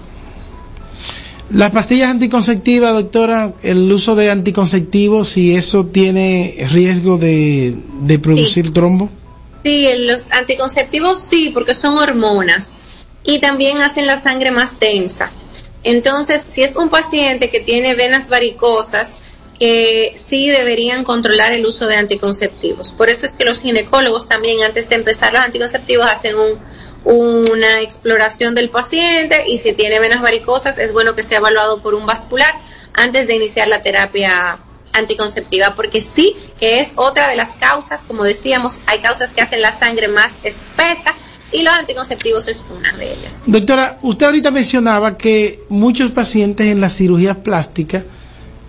Las 1.51 1.73
pastillas 1.73 2.11
anticonceptivas, 2.11 2.93
doctora, 2.93 3.53
el 3.63 3.91
uso 3.91 4.15
de 4.15 4.31
anticonceptivos, 4.31 5.31
si 5.31 5.57
eso 5.57 5.87
tiene 5.87 6.55
riesgo 6.71 7.19
de, 7.19 7.75
de 8.03 8.19
producir 8.21 8.73
trombo. 8.73 9.11
Sí, 9.65 9.89
los 9.99 10.31
anticonceptivos 10.31 11.21
sí, 11.21 11.51
porque 11.53 11.75
son 11.75 11.99
hormonas 11.99 12.79
y 13.25 13.39
también 13.39 13.83
hacen 13.83 14.07
la 14.07 14.17
sangre 14.17 14.51
más 14.51 14.81
densa. 14.81 15.31
Entonces, 15.83 16.43
si 16.43 16.63
es 16.63 16.77
un 16.77 16.91
paciente 16.91 17.51
que 17.51 17.61
tiene 17.61 17.95
venas 17.95 18.29
varicosas, 18.29 19.17
que 19.59 20.15
sí 20.17 20.49
deberían 20.49 21.05
controlar 21.05 21.53
el 21.53 21.67
uso 21.67 21.87
de 21.87 21.97
anticonceptivos. 21.97 22.93
Por 22.93 23.11
eso 23.11 23.27
es 23.27 23.33
que 23.33 23.45
los 23.45 23.61
ginecólogos 23.61 24.27
también 24.27 24.63
antes 24.63 24.89
de 24.89 24.95
empezar 24.95 25.35
los 25.35 25.43
anticonceptivos 25.43 26.07
hacen 26.07 26.37
un, 26.39 26.59
una 27.05 27.81
exploración 27.83 28.55
del 28.55 28.71
paciente 28.71 29.45
y 29.47 29.59
si 29.59 29.75
tiene 29.75 30.01
venas 30.01 30.23
varicosas 30.23 30.79
es 30.79 30.95
bueno 30.95 31.15
que 31.15 31.23
sea 31.23 31.39
evaluado 31.39 31.83
por 31.83 31.95
un 31.95 32.07
vascular 32.07 32.55
antes 32.95 33.27
de 33.27 33.37
iniciar 33.37 33.69
la 33.69 33.83
terapia 33.83 34.59
anticonceptiva, 34.93 35.75
porque 35.77 36.01
sí 36.01 36.37
que 36.59 36.81
es 36.81 36.95
otra 36.97 37.29
de 37.29 37.37
las 37.37 37.55
causas, 37.55 38.05
como 38.05 38.25
decíamos, 38.25 38.81
hay 38.87 38.99
causas 39.01 39.31
que 39.31 39.43
hacen 39.43 39.61
la 39.61 39.73
sangre 39.73 40.09
más 40.09 40.33
espesa 40.43 41.15
y 41.53 41.63
los 41.63 41.75
anticonceptivos 41.75 42.49
es 42.49 42.63
una 42.77 42.97
de 42.97 43.13
ellas. 43.13 43.43
Doctora, 43.47 43.99
usted 44.03 44.27
ahorita 44.27 44.51
mencionaba 44.51 45.17
que 45.17 45.61
muchos 45.69 46.11
pacientes 46.13 46.67
en 46.67 46.81
las 46.81 46.97
cirugías 46.97 47.37
plásticas 47.39 48.05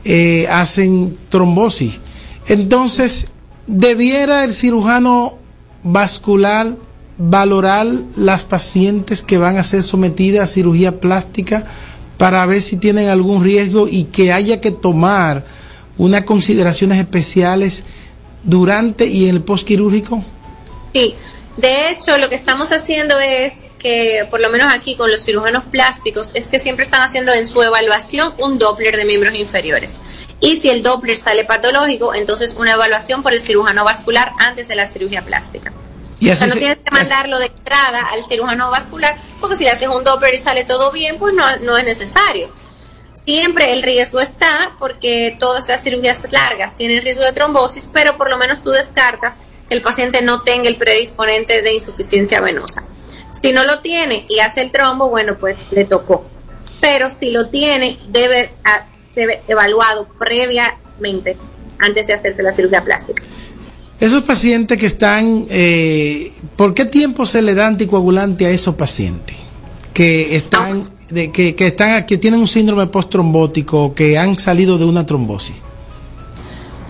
eh, 0.04 0.48
hacen 0.50 1.18
trombosis. 1.30 2.00
Entonces, 2.48 3.28
¿debiera 3.68 4.44
el 4.44 4.54
cirujano 4.54 5.38
vascular 5.84 6.76
valorar 7.18 7.88
las 8.16 8.44
pacientes 8.44 9.22
que 9.22 9.38
van 9.38 9.58
a 9.58 9.64
ser 9.64 9.84
sometidas 9.84 10.44
a 10.44 10.54
cirugía 10.54 11.00
plástica 11.00 11.66
para 12.18 12.46
ver 12.46 12.62
si 12.62 12.78
tienen 12.78 13.10
algún 13.10 13.44
riesgo 13.44 13.88
y 13.88 14.06
que 14.06 14.32
haya 14.32 14.60
que 14.60 14.72
tomar 14.72 15.46
unas 15.98 16.24
consideraciones 16.24 16.98
especiales 16.98 17.84
durante 18.44 19.06
y 19.08 19.28
en 19.28 19.36
el 19.36 19.42
postquirúrgico? 19.44 20.24
Sí, 20.94 21.14
de 21.58 21.90
hecho 21.90 22.18
lo 22.18 22.30
que 22.30 22.36
estamos 22.36 22.72
haciendo 22.72 23.20
es 23.20 23.66
que, 23.78 24.28
por 24.30 24.40
lo 24.40 24.50
menos 24.50 24.74
aquí 24.74 24.96
con 24.96 25.12
los 25.12 25.24
cirujanos 25.24 25.66
plásticos, 25.66 26.32
es 26.34 26.48
que 26.48 26.60
siempre 26.60 26.86
están 26.86 27.02
haciendo 27.02 27.34
en 27.34 27.48
su 27.48 27.62
evaluación 27.62 28.34
un 28.38 28.60
Doppler 28.60 28.96
de 28.96 29.06
miembros 29.06 29.34
inferiores. 29.36 30.02
Y 30.40 30.58
si 30.58 30.70
el 30.70 30.84
Doppler 30.84 31.18
sale 31.18 31.46
patológico, 31.46 32.14
entonces 32.14 32.56
una 32.58 32.74
evaluación 32.74 33.24
por 33.24 33.34
el 33.34 33.42
cirujano 33.42 33.84
vascular 33.84 34.34
antes 34.40 34.68
de 34.68 34.76
la 34.76 34.88
cirugía 34.88 35.24
plástica. 35.24 35.74
Y 36.20 36.30
O 36.30 36.36
sea, 36.36 36.48
no 36.48 36.54
tienes 36.54 36.78
que 36.78 36.92
mandarlo 36.92 37.40
de 37.40 37.48
entrada 37.48 38.10
al 38.12 38.24
cirujano 38.24 38.70
vascular, 38.70 39.16
porque 39.40 39.58
si 39.58 39.64
le 39.64 39.72
haces 39.72 39.88
un 39.88 40.04
Doppler 40.04 40.36
y 40.36 40.38
sale 40.38 40.64
todo 40.64 40.92
bien, 40.92 41.18
pues 41.18 41.34
no, 41.34 41.44
no 41.58 41.78
es 41.78 41.84
necesario. 41.84 42.50
Siempre 43.26 43.74
el 43.74 43.84
riesgo 43.84 44.20
está 44.20 44.76
porque 44.80 45.36
todas 45.40 45.66
esas 45.66 45.84
cirugías 45.84 46.22
largas 46.32 46.76
tienen 46.78 47.04
riesgo 47.04 47.24
de 47.24 47.34
trombosis, 47.34 47.90
pero 47.92 48.18
por 48.18 48.30
lo 48.30 48.38
menos 48.38 48.64
tú 48.64 48.70
descartas 48.70 49.36
el 49.72 49.82
paciente 49.82 50.22
no 50.22 50.42
tenga 50.42 50.68
el 50.68 50.76
predisponente 50.76 51.62
de 51.62 51.74
insuficiencia 51.74 52.42
venosa. 52.42 52.84
Si 53.32 53.54
no 53.54 53.64
lo 53.64 53.80
tiene 53.80 54.26
y 54.28 54.40
hace 54.40 54.64
el 54.64 54.72
trombo, 54.72 55.10
bueno, 55.10 55.38
pues 55.40 55.60
le 55.72 55.86
tocó. 55.86 56.26
Pero 56.82 57.10
si 57.10 57.32
lo 57.32 57.48
tiene, 57.48 57.98
debe 58.10 58.52
ah, 58.66 58.86
ser 59.14 59.42
evaluado 59.48 60.10
previamente 60.20 61.38
antes 61.80 62.06
de 62.06 62.14
hacerse 62.14 62.44
la 62.44 62.54
cirugía 62.54 62.84
plástica. 62.84 63.24
Esos 63.98 64.24
pacientes 64.24 64.78
que 64.78 64.88
están, 64.88 65.46
eh, 65.50 66.34
¿por 66.58 66.74
qué 66.74 66.84
tiempo 66.84 67.26
se 67.26 67.42
le 67.42 67.56
da 67.56 67.68
anticoagulante 67.68 68.48
a 68.48 68.50
esos 68.50 68.76
pacientes 68.76 69.38
que 69.94 70.36
están, 70.36 70.84
de, 71.10 71.32
que, 71.32 71.56
que 71.56 71.68
están, 71.68 72.06
que 72.06 72.18
tienen 72.18 72.42
un 72.42 72.48
síndrome 72.48 72.88
postrombótico, 72.88 73.96
que 73.96 74.18
han 74.18 74.38
salido 74.38 74.78
de 74.78 74.84
una 74.84 75.06
trombosis? 75.06 75.56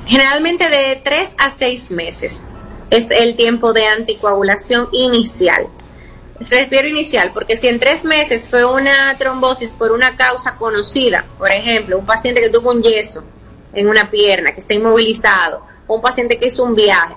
Generalmente 0.07 0.67
de 0.67 0.99
3 1.03 1.35
a 1.37 1.51
6 1.51 1.91
meses 1.91 2.47
es 2.91 3.07
el 3.09 3.35
tiempo 3.35 3.73
de 3.73 3.87
anticoagulación 3.87 4.89
inicial. 4.91 5.65
Refiero 6.39 6.87
inicial 6.87 7.31
porque 7.33 7.55
si 7.55 7.67
en 7.67 7.79
tres 7.79 8.03
meses 8.03 8.47
fue 8.47 8.65
una 8.65 9.17
trombosis 9.17 9.69
por 9.69 9.91
una 9.91 10.17
causa 10.17 10.57
conocida, 10.57 11.25
por 11.37 11.51
ejemplo, 11.51 11.97
un 11.97 12.05
paciente 12.05 12.41
que 12.41 12.49
tuvo 12.49 12.71
un 12.71 12.83
yeso 12.83 13.23
en 13.73 13.87
una 13.87 14.11
pierna, 14.11 14.53
que 14.53 14.59
está 14.59 14.73
inmovilizado, 14.73 15.65
o 15.87 15.95
un 15.95 16.01
paciente 16.01 16.37
que 16.37 16.47
hizo 16.47 16.63
un 16.63 16.75
viaje, 16.75 17.15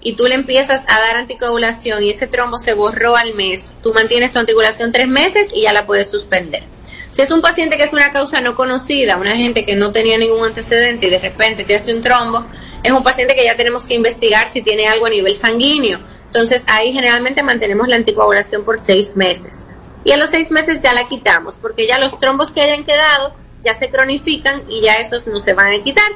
y 0.00 0.14
tú 0.14 0.26
le 0.26 0.34
empiezas 0.34 0.84
a 0.88 0.98
dar 0.98 1.16
anticoagulación 1.16 2.02
y 2.02 2.10
ese 2.10 2.26
trombo 2.26 2.56
se 2.56 2.72
borró 2.72 3.16
al 3.16 3.34
mes, 3.34 3.72
tú 3.82 3.92
mantienes 3.92 4.32
tu 4.32 4.38
anticoagulación 4.38 4.92
tres 4.92 5.08
meses 5.08 5.50
y 5.52 5.62
ya 5.62 5.72
la 5.74 5.84
puedes 5.84 6.10
suspender. 6.10 6.62
Si 7.10 7.20
es 7.20 7.30
un 7.30 7.42
paciente 7.42 7.76
que 7.76 7.82
es 7.82 7.92
una 7.92 8.12
causa 8.12 8.40
no 8.40 8.54
conocida, 8.54 9.16
una 9.16 9.36
gente 9.36 9.66
que 9.66 9.74
no 9.74 9.92
tenía 9.92 10.16
ningún 10.16 10.44
antecedente 10.44 11.08
y 11.08 11.10
de 11.10 11.18
repente 11.18 11.64
te 11.64 11.74
hace 11.74 11.92
un 11.92 12.02
trombo, 12.02 12.46
es 12.82 12.92
un 12.92 13.02
paciente 13.02 13.34
que 13.34 13.44
ya 13.44 13.56
tenemos 13.56 13.86
que 13.86 13.94
investigar 13.94 14.50
si 14.50 14.62
tiene 14.62 14.88
algo 14.88 15.06
a 15.06 15.10
nivel 15.10 15.34
sanguíneo. 15.34 15.98
Entonces 16.26 16.64
ahí 16.66 16.92
generalmente 16.92 17.42
mantenemos 17.42 17.88
la 17.88 17.96
anticoagulación 17.96 18.64
por 18.64 18.80
seis 18.80 19.16
meses. 19.16 19.58
Y 20.04 20.12
a 20.12 20.16
los 20.16 20.30
seis 20.30 20.50
meses 20.50 20.80
ya 20.82 20.94
la 20.94 21.08
quitamos, 21.08 21.54
porque 21.60 21.86
ya 21.86 21.98
los 21.98 22.18
trombos 22.20 22.50
que 22.52 22.62
hayan 22.62 22.84
quedado 22.84 23.34
ya 23.64 23.74
se 23.74 23.90
cronifican 23.90 24.62
y 24.68 24.80
ya 24.82 24.94
esos 24.94 25.26
no 25.26 25.40
se 25.40 25.52
van 25.52 25.72
a 25.74 25.82
quitar. 25.82 26.10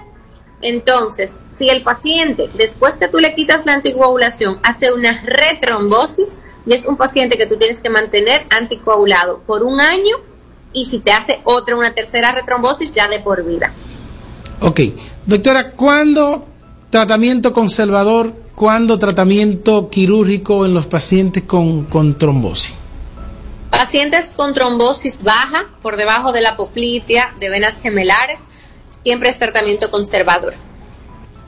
Entonces, 0.62 1.32
si 1.54 1.68
el 1.68 1.82
paciente, 1.82 2.48
después 2.54 2.96
que 2.96 3.08
tú 3.08 3.18
le 3.18 3.34
quitas 3.34 3.66
la 3.66 3.74
anticoagulación, 3.74 4.58
hace 4.62 4.92
una 4.92 5.22
retrombosis, 5.22 6.38
es 6.66 6.86
un 6.86 6.96
paciente 6.96 7.36
que 7.36 7.46
tú 7.46 7.56
tienes 7.56 7.82
que 7.82 7.90
mantener 7.90 8.46
anticoagulado 8.48 9.40
por 9.46 9.62
un 9.62 9.80
año, 9.80 10.16
y 10.72 10.86
si 10.86 11.00
te 11.00 11.12
hace 11.12 11.40
otra, 11.44 11.76
una 11.76 11.92
tercera 11.92 12.32
retrombosis, 12.32 12.94
ya 12.94 13.08
de 13.08 13.20
por 13.20 13.44
vida. 13.44 13.72
Ok, 14.60 14.80
doctora, 15.26 15.72
¿cuándo 15.72 16.46
tratamiento 16.94 17.52
conservador, 17.52 18.32
cuándo 18.54 19.00
tratamiento 19.00 19.90
quirúrgico 19.90 20.64
en 20.64 20.74
los 20.74 20.86
pacientes 20.86 21.42
con, 21.42 21.86
con 21.86 22.16
trombosis? 22.16 22.72
Pacientes 23.68 24.30
con 24.36 24.54
trombosis 24.54 25.24
baja, 25.24 25.64
por 25.82 25.96
debajo 25.96 26.30
de 26.30 26.40
la 26.40 26.56
poplitea, 26.56 27.34
de 27.40 27.50
venas 27.50 27.82
gemelares, 27.82 28.46
siempre 29.02 29.28
es 29.28 29.40
tratamiento 29.40 29.90
conservador. 29.90 30.54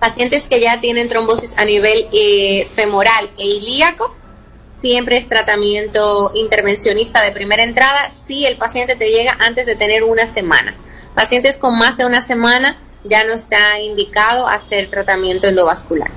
Pacientes 0.00 0.48
que 0.48 0.60
ya 0.60 0.80
tienen 0.80 1.08
trombosis 1.08 1.56
a 1.58 1.64
nivel 1.64 2.08
eh, 2.12 2.66
femoral 2.74 3.30
e 3.38 3.46
ilíaco, 3.46 4.16
siempre 4.76 5.16
es 5.16 5.28
tratamiento 5.28 6.32
intervencionista 6.34 7.22
de 7.22 7.30
primera 7.30 7.62
entrada 7.62 8.10
si 8.10 8.46
el 8.46 8.56
paciente 8.56 8.96
te 8.96 9.12
llega 9.12 9.36
antes 9.38 9.64
de 9.66 9.76
tener 9.76 10.02
una 10.02 10.26
semana. 10.26 10.74
Pacientes 11.14 11.56
con 11.56 11.78
más 11.78 11.96
de 11.96 12.04
una 12.04 12.20
semana 12.26 12.78
ya 13.08 13.24
no 13.24 13.34
está 13.34 13.80
indicado 13.80 14.48
hacer 14.48 14.90
tratamiento 14.90 15.46
endovascular. 15.46 16.10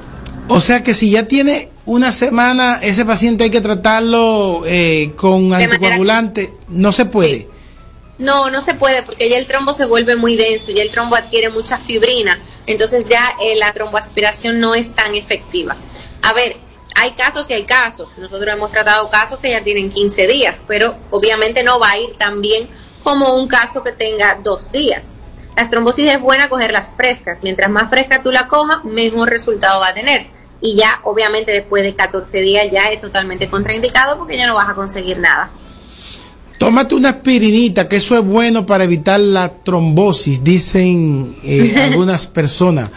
O 0.47 0.61
sea 0.61 0.81
que 0.81 0.93
si 0.93 1.11
ya 1.11 1.27
tiene 1.27 1.69
una 1.85 2.11
semana, 2.11 2.79
ese 2.81 3.05
paciente 3.05 3.45
hay 3.45 3.49
que 3.49 3.61
tratarlo 3.61 4.63
eh, 4.65 5.13
con 5.15 5.53
anticoagulante, 5.53 6.53
no 6.69 6.91
se 6.91 7.05
puede. 7.05 7.47
No, 8.17 8.49
no 8.49 8.59
se 8.59 8.73
puede 8.73 9.01
porque 9.03 9.29
ya 9.29 9.37
el 9.37 9.47
trombo 9.47 9.73
se 9.73 9.85
vuelve 9.85 10.15
muy 10.15 10.35
denso, 10.35 10.71
ya 10.71 10.83
el 10.83 10.91
trombo 10.91 11.15
adquiere 11.15 11.49
mucha 11.49 11.77
fibrina, 11.77 12.37
entonces 12.65 13.07
ya 13.07 13.33
eh, 13.41 13.55
la 13.55 13.71
tromboaspiración 13.71 14.59
no 14.59 14.75
es 14.75 14.93
tan 14.93 15.15
efectiva. 15.15 15.77
A 16.21 16.33
ver, 16.33 16.57
hay 16.95 17.11
casos 17.11 17.49
y 17.49 17.53
hay 17.53 17.63
casos. 17.63 18.09
Nosotros 18.17 18.53
hemos 18.53 18.71
tratado 18.71 19.09
casos 19.09 19.39
que 19.39 19.51
ya 19.51 19.63
tienen 19.63 19.89
15 19.91 20.27
días, 20.27 20.61
pero 20.67 20.95
obviamente 21.11 21.63
no 21.63 21.79
va 21.79 21.91
a 21.91 21.97
ir 21.97 22.15
tan 22.17 22.41
bien 22.41 22.67
como 23.03 23.35
un 23.35 23.47
caso 23.47 23.83
que 23.83 23.93
tenga 23.93 24.39
dos 24.43 24.71
días. 24.71 25.13
Las 25.60 25.70
trombosis 25.70 26.10
es 26.10 26.22
buena 26.22 26.47
cogerlas 26.47 26.93
frescas. 26.95 27.43
Mientras 27.43 27.70
más 27.70 27.89
fresca 27.89 28.24
tú 28.24 28.32
la 28.32 28.47
cojas, 28.47 28.86
mejor 28.86 29.30
resultado 29.30 29.82
va 29.82 29.89
a 29.89 29.93
tener. 29.93 30.28
Y 30.62 30.78
ya, 30.78 31.01
obviamente, 31.03 31.51
después 31.51 31.84
de 31.84 31.93
14 31.93 32.39
días 32.39 32.68
ya 32.72 32.86
es 32.86 33.01
totalmente 33.01 33.49
contraindicado 33.49 34.18
porque 34.18 34.38
ya 34.38 34.47
no 34.47 34.55
vas 34.55 34.70
a 34.70 34.74
conseguir 34.74 35.18
nada. 35.18 35.49
Tómate 36.57 36.95
una 36.95 37.10
aspirinita, 37.10 37.89
que 37.89 37.97
eso 37.97 38.18
es 38.18 38.24
bueno 38.24 38.66
para 38.66 38.86
evitar 38.86 39.20
la 39.20 39.49
trombosis, 39.49 40.41
dicen 40.41 41.36
eh, 41.43 41.76
algunas 41.91 42.26
personas. 42.28 42.89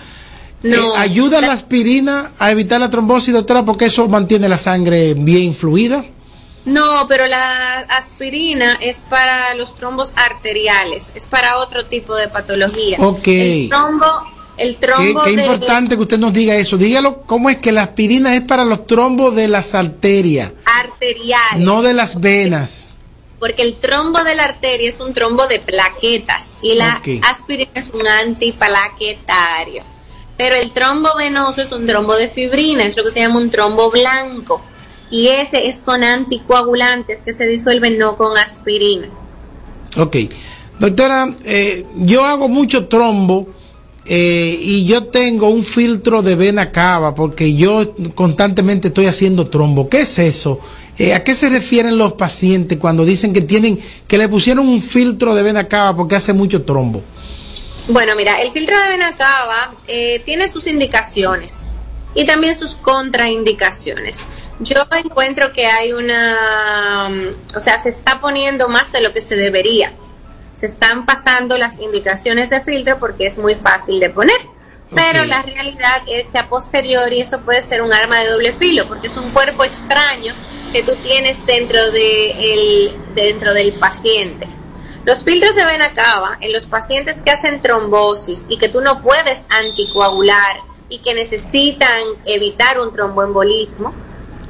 No. 0.63 0.95
Eh, 0.95 0.99
¿Ayuda 0.99 1.41
la 1.41 1.55
aspirina 1.55 2.31
a 2.39 2.53
evitar 2.53 2.81
la 2.81 2.91
trombosis, 2.91 3.35
doctora? 3.35 3.65
Porque 3.65 3.87
eso 3.87 4.07
mantiene 4.09 4.49
la 4.49 4.59
sangre 4.59 5.15
bien 5.15 5.53
fluida. 5.53 6.05
No, 6.65 7.07
pero 7.09 7.27
la 7.27 7.79
aspirina 7.89 8.79
es 8.81 8.99
para 9.09 9.55
los 9.55 9.75
trombos 9.77 10.13
arteriales, 10.15 11.13
es 11.15 11.25
para 11.25 11.59
otro 11.59 11.87
tipo 11.87 12.15
de 12.15 12.29
patología. 12.29 12.99
Ok. 13.01 13.27
El 13.27 13.69
trombo, 13.69 14.07
el 14.57 14.77
trombo 14.77 15.25
qué 15.25 15.37
de- 15.37 15.43
importante 15.43 15.97
que 15.97 16.03
usted 16.03 16.19
nos 16.19 16.33
diga 16.33 16.55
eso. 16.55 16.77
Dígalo, 16.77 17.23
¿cómo 17.23 17.51
es 17.51 17.57
que 17.59 17.73
la 17.73 17.83
aspirina 17.83 18.35
es 18.37 18.43
para 18.43 18.65
los 18.65 18.87
trombos 18.87 19.35
de 19.35 19.49
las 19.49 19.75
arterias, 19.75 20.53
arteriales. 20.65 21.59
no 21.65 21.83
de 21.83 21.95
las 21.95 22.21
venas? 22.21 22.87
Porque 23.41 23.63
el 23.63 23.75
trombo 23.79 24.23
de 24.23 24.37
la 24.37 24.45
arteria 24.45 24.89
es 24.89 25.01
un 25.01 25.15
trombo 25.15 25.49
de 25.49 25.59
plaquetas 25.59 26.59
y 26.63 26.77
la 26.77 27.03
aspirina 27.29 27.73
es 27.75 27.91
un 27.91 28.07
antiplaquetario. 28.07 29.83
Pero 30.37 30.55
el 30.57 30.71
trombo 30.73 31.09
venoso 31.19 31.61
es 31.61 31.73
un 31.73 31.87
trombo 31.87 32.15
de 32.15 32.29
fibrina, 32.29 32.85
es 32.85 32.97
lo 32.97 33.03
que 33.05 33.11
se 33.11 33.21
llama 33.21 33.39
un 33.39 33.51
trombo 33.51 33.91
blanco. 33.91 34.65
Y 35.13 35.29
ese 35.29 35.69
es 35.69 35.83
con 35.83 36.03
anticoagulantes 36.03 37.21
que 37.23 37.35
se 37.35 37.47
disuelven, 37.47 37.99
no 37.99 38.17
con 38.17 38.37
aspirina. 38.37 39.09
Ok. 39.97 40.17
Doctora, 40.81 41.33
eh, 41.45 41.87
yo 41.97 42.25
hago 42.25 42.49
mucho 42.49 42.89
trombo 42.89 43.47
eh, 44.05 44.59
y 44.61 44.85
yo 44.85 45.05
tengo 45.05 45.49
un 45.49 45.63
filtro 45.63 46.23
de 46.23 46.35
vena 46.35 46.73
cava 46.73 47.15
porque 47.15 47.55
yo 47.55 47.95
constantemente 48.15 48.89
estoy 48.89 49.07
haciendo 49.07 49.49
trombo. 49.49 49.89
¿Qué 49.89 50.01
es 50.01 50.19
eso? 50.19 50.59
Eh, 50.99 51.15
¿A 51.15 51.23
qué 51.23 51.35
se 51.35 51.49
refieren 51.49 51.97
los 51.99 52.15
pacientes 52.15 52.79
cuando 52.79 53.05
dicen 53.05 53.33
que 53.33 53.43
tienen 53.43 53.79
que 54.09 54.19
le 54.19 54.29
pusieron 54.29 54.69
un 54.69 54.83
filtro 54.83 55.35
de 55.35 55.43
vena 55.43 55.69
cava 55.69 55.97
porque 55.97 56.17
hace 56.17 56.33
mucho 56.33 56.63
trombo? 56.63 57.03
Bueno, 57.89 58.15
mira, 58.17 58.41
el 58.41 58.51
filtro 58.51 58.79
de 58.81 58.89
vena 58.89 59.15
cava 59.15 59.75
eh, 59.87 60.23
tiene 60.25 60.49
sus 60.49 60.67
indicaciones 60.67 61.73
y 62.15 62.25
también 62.25 62.57
sus 62.57 62.75
contraindicaciones. 62.75 64.21
Yo 64.63 64.77
encuentro 65.05 65.53
que 65.53 65.67
hay 65.67 65.93
una, 65.93 67.09
mm, 67.11 67.57
o 67.57 67.61
sea, 67.61 67.79
se 67.79 67.89
está 67.89 68.21
poniendo 68.21 68.69
más 68.69 68.93
de 68.93 69.01
lo 69.01 69.13
que 69.13 69.21
se 69.21 69.35
debería. 69.35 69.93
Se 70.55 70.67
están 70.67 71.05
pasando 71.05 71.59
las 71.59 71.81
indicaciones 71.81 72.51
de 72.51 72.61
filtro 72.61 72.99
porque 72.99 73.27
es 73.27 73.39
muy 73.39 73.57
fácil 73.57 73.99
de 73.99 74.11
poner. 74.11 74.41
Pero 74.95 75.25
la 75.25 75.43
realidad 75.43 76.03
es 76.07 76.27
que 76.29 76.39
a 76.39 76.49
posteriori 76.49 77.23
eso 77.23 77.41
puede 77.41 77.63
ser 77.63 77.83
un 77.83 77.93
arma 77.93 78.21
de 78.21 78.29
doble 78.29 78.53
filo 78.53 78.87
porque 78.87 79.07
es 79.07 79.17
un 79.17 79.31
cuerpo 79.31 79.65
extraño 79.65 80.35
que 80.73 80.83
tú 80.83 80.93
tienes 81.03 81.45
dentro 81.47 81.91
de 81.91 82.31
el, 82.53 82.97
dentro 83.15 83.55
del 83.55 83.73
paciente. 83.75 84.47
Los 85.05 85.25
filtros 85.25 85.57
de 85.57 85.65
vena 85.65 85.95
cava 85.95 86.37
en 86.41 86.53
los 86.53 86.67
pacientes 86.67 87.23
que 87.23 87.31
hacen 87.31 87.61
trombosis 87.61 88.47
y 88.49 88.59
que 88.59 88.69
tú 88.69 88.81
no 88.81 89.03
puedes 89.03 89.43
anticoagular 89.49 90.59
y 90.89 90.99
que 90.99 91.15
necesitan 91.15 92.03
evitar 92.25 92.79
un 92.79 92.93
tromboembolismo, 92.93 93.95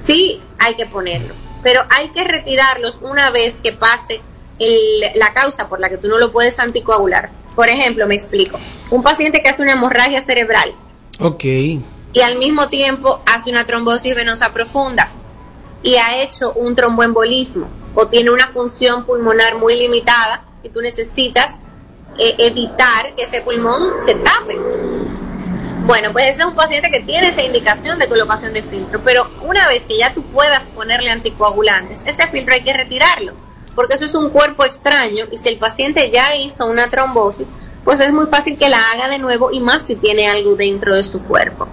sí 0.03 0.41
hay 0.59 0.75
que 0.75 0.87
ponerlo, 0.87 1.35
pero 1.63 1.83
hay 1.91 2.09
que 2.11 2.25
retirarlos 2.25 2.99
una 3.03 3.31
vez 3.31 3.59
que 3.59 3.73
pase 3.73 4.21
el- 4.59 5.03
la 5.19 5.33
causa 5.33 5.69
por 5.69 5.81
la 5.81 5.89
que 5.89 5.99
tú 5.99 6.09
no 6.09 6.19
lo 6.19 6.31
puedes 6.33 6.59
anticoagular. 6.59 7.31
Por 7.55 7.69
ejemplo, 7.69 8.07
me 8.07 8.15
explico, 8.15 8.59
un 8.91 9.03
paciente 9.03 9.43
que 9.43 9.49
hace 9.49 9.63
una 9.63 9.73
hemorragia 9.73 10.25
cerebral 10.25 10.73
Ok. 11.21 11.45
y 11.45 12.21
al 12.23 12.39
mismo 12.39 12.69
tiempo 12.69 13.21
hace 13.27 13.51
una 13.51 13.65
trombosis 13.65 14.15
venosa 14.15 14.53
profunda 14.53 15.11
y 15.83 15.97
ha 15.97 16.23
hecho 16.23 16.53
un 16.53 16.75
tromboembolismo 16.77 17.69
o 17.95 18.07
tiene 18.07 18.31
una 18.31 18.49
función 18.49 19.05
pulmonar 19.05 19.57
muy 19.59 19.77
limitada 19.77 20.45
y 20.63 20.69
tú 20.71 20.81
necesitas 20.81 21.59
eh, 22.19 22.35
evitar 22.39 23.15
que 23.17 23.23
ese 23.23 23.41
pulmón 23.41 23.93
se 24.05 24.15
tape. 24.15 24.59
Bueno, 25.85 26.13
pues 26.13 26.27
ese 26.29 26.43
es 26.43 26.47
un 26.47 26.55
paciente 26.55 26.91
que 26.91 27.01
tiene 27.01 27.29
esa 27.29 27.43
indicación 27.43 27.99
de 27.99 28.07
colocación 28.07 28.53
de 28.53 28.63
filtro, 28.63 29.01
pero 29.05 29.29
una 29.43 29.67
vez 29.67 29.85
que 29.85 29.99
ya 29.99 30.15
tú 30.15 30.23
puedas 30.23 30.65
ponerle 30.71 31.11
anticoagulantes, 31.11 32.07
ese 32.07 32.27
filtro 32.29 32.55
hay 32.55 32.63
que 32.63 32.73
retirarlo, 32.73 33.33
porque 33.75 33.97
eso 33.97 34.05
es 34.05 34.15
un 34.15 34.31
cuerpo 34.31 34.65
extraño 34.65 35.27
y 35.33 35.39
si 35.39 35.49
el 35.49 35.59
paciente 35.59 36.11
ya 36.11 36.37
hizo 36.37 36.67
una 36.67 36.89
trombosis, 36.89 37.51
pues 37.85 38.01
es 38.01 38.13
muy 38.13 38.27
fácil 38.27 38.57
que 38.57 38.69
la 38.69 38.79
haga 38.93 39.09
de 39.09 39.19
nuevo 39.19 39.51
y 39.51 39.59
más 39.59 39.85
si 39.85 39.97
tiene 39.97 40.29
algo 40.29 40.55
dentro 40.55 40.95
de 40.95 41.03
su 41.03 41.21
cuerpo. 41.25 41.67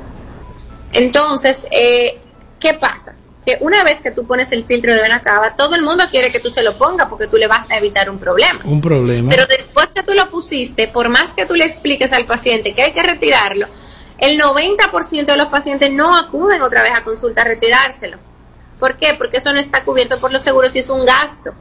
Entonces, 0.91 1.67
eh, 1.69 2.19
¿qué 2.59 2.73
pasa? 2.73 3.13
Que 3.45 3.57
una 3.61 3.83
vez 3.83 3.99
que 3.99 4.09
tú 4.09 4.25
pones 4.25 4.51
el 4.51 4.65
filtro 4.65 4.91
de 4.91 5.03
vena 5.03 5.21
cava, 5.21 5.55
todo 5.55 5.75
el 5.75 5.83
mundo 5.83 6.03
quiere 6.09 6.31
que 6.31 6.39
tú 6.39 6.49
se 6.49 6.63
lo 6.63 6.75
pongas 6.79 7.07
porque 7.09 7.27
tú 7.27 7.37
le 7.37 7.45
vas 7.45 7.69
a 7.69 7.77
evitar 7.77 8.09
un 8.09 8.17
problema. 8.17 8.59
Un 8.63 8.81
problema. 8.81 9.29
Pero 9.29 9.45
después 9.45 9.87
que 9.93 10.01
tú 10.01 10.15
lo 10.15 10.27
pusiste, 10.31 10.87
por 10.87 11.09
más 11.09 11.35
que 11.35 11.45
tú 11.45 11.53
le 11.53 11.65
expliques 11.65 12.11
al 12.11 12.25
paciente 12.25 12.73
que 12.73 12.81
hay 12.81 12.91
que 12.91 13.03
retirarlo, 13.03 13.67
el 14.21 14.39
90% 14.39 15.25
de 15.25 15.37
los 15.37 15.49
pacientes 15.49 15.91
no 15.91 16.15
acuden 16.15 16.61
otra 16.61 16.83
vez 16.83 16.93
a 16.95 17.03
consulta 17.03 17.41
a 17.41 17.45
retirárselo. 17.45 18.17
¿Por 18.79 18.97
qué? 18.97 19.13
Porque 19.17 19.37
eso 19.37 19.51
no 19.51 19.59
está 19.59 19.83
cubierto 19.83 20.19
por 20.19 20.31
los 20.31 20.41
seguros 20.41 20.75
y 20.75 20.79
es 20.79 20.89
un 20.89 21.05
gasto. 21.05 21.53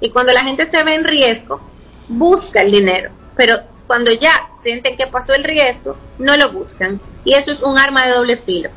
Y 0.00 0.10
cuando 0.10 0.32
la 0.32 0.42
gente 0.42 0.66
se 0.66 0.82
ve 0.84 0.94
en 0.94 1.04
riesgo, 1.04 1.60
busca 2.08 2.62
el 2.62 2.70
dinero. 2.70 3.10
Pero 3.36 3.60
cuando 3.86 4.12
ya 4.12 4.50
sienten 4.60 4.96
que 4.96 5.06
pasó 5.06 5.34
el 5.34 5.44
riesgo, 5.44 5.96
no 6.18 6.36
lo 6.36 6.50
buscan. 6.50 7.00
Y 7.24 7.34
eso 7.34 7.52
es 7.52 7.62
un 7.62 7.78
arma 7.78 8.06
de 8.06 8.12
doble 8.12 8.36
filo. 8.36 8.70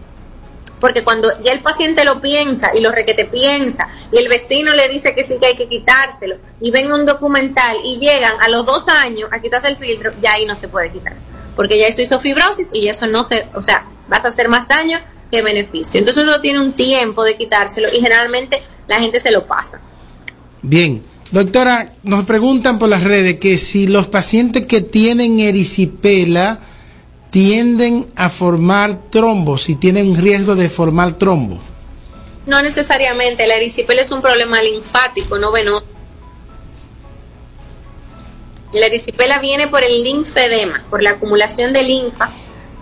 Porque 0.80 1.04
cuando 1.04 1.40
ya 1.44 1.52
el 1.52 1.62
paciente 1.62 2.04
lo 2.04 2.20
piensa 2.20 2.72
y 2.74 2.82
lo 2.82 2.92
requete 2.92 3.26
piensa 3.26 3.88
y 4.12 4.18
el 4.18 4.28
vecino 4.28 4.74
le 4.74 4.90
dice 4.90 5.14
que 5.14 5.24
sí 5.24 5.38
que 5.40 5.46
hay 5.46 5.56
que 5.56 5.70
quitárselo 5.70 6.38
y 6.60 6.72
ven 6.72 6.92
un 6.92 7.06
documental 7.06 7.78
y 7.86 8.00
llegan 8.00 8.34
a 8.42 8.48
los 8.48 8.66
dos 8.66 8.88
años 8.88 9.30
a 9.32 9.40
quitarse 9.40 9.68
el 9.68 9.78
filtro, 9.78 10.12
ya 10.20 10.34
ahí 10.34 10.46
no 10.46 10.56
se 10.56 10.70
puede 10.70 10.90
quitar. 10.90 11.14
Porque 11.56 11.78
ya 11.78 11.88
eso 11.88 12.02
hizo 12.02 12.20
fibrosis 12.20 12.70
y 12.74 12.88
eso 12.88 13.08
no 13.08 13.24
se, 13.24 13.46
o 13.54 13.64
sea, 13.64 13.86
vas 14.08 14.24
a 14.26 14.30
hacer 14.30 14.48
más 14.48 14.68
daño 14.68 15.00
que 15.32 15.42
beneficio. 15.42 16.00
Entonces 16.00 16.24
uno 16.24 16.42
tiene 16.42 16.60
un 16.60 16.74
tiempo 16.74 17.24
de 17.24 17.38
quitárselo 17.38 17.90
y 17.90 18.02
generalmente 18.02 18.62
la 18.88 19.00
gente 19.00 19.20
se 19.20 19.32
lo 19.32 19.46
pasa. 19.46 19.82
Bien. 20.62 21.04
Doctora, 21.32 21.94
nos 22.04 22.26
preguntan 22.26 22.78
por 22.78 22.90
las 22.90 23.06
redes 23.06 23.40
que 23.40 23.58
si 23.58 23.88
los 23.88 24.08
pacientes 24.08 24.66
que 24.66 24.82
tienen 24.82 25.40
erisipela 25.40 26.60
tienden 27.30 28.12
a 28.18 28.30
formar 28.30 29.10
trombos, 29.10 29.64
si 29.64 29.76
tienen 29.76 30.16
riesgo 30.16 30.56
de 30.56 30.68
formar 30.68 31.14
trombos. 31.14 31.60
No 32.46 32.62
necesariamente, 32.62 33.48
la 33.48 33.56
erisipela 33.56 34.02
es 34.02 34.12
un 34.12 34.22
problema 34.22 34.62
linfático, 34.62 35.40
no 35.40 35.54
venoso. 35.54 35.86
La 38.74 38.86
erisipela 38.86 39.40
viene 39.40 39.68
por 39.68 39.84
el 39.84 40.04
linfedema, 40.04 40.84
por 40.90 41.04
la 41.04 41.12
acumulación 41.12 41.74
de 41.74 41.84
linfa. 41.84 42.32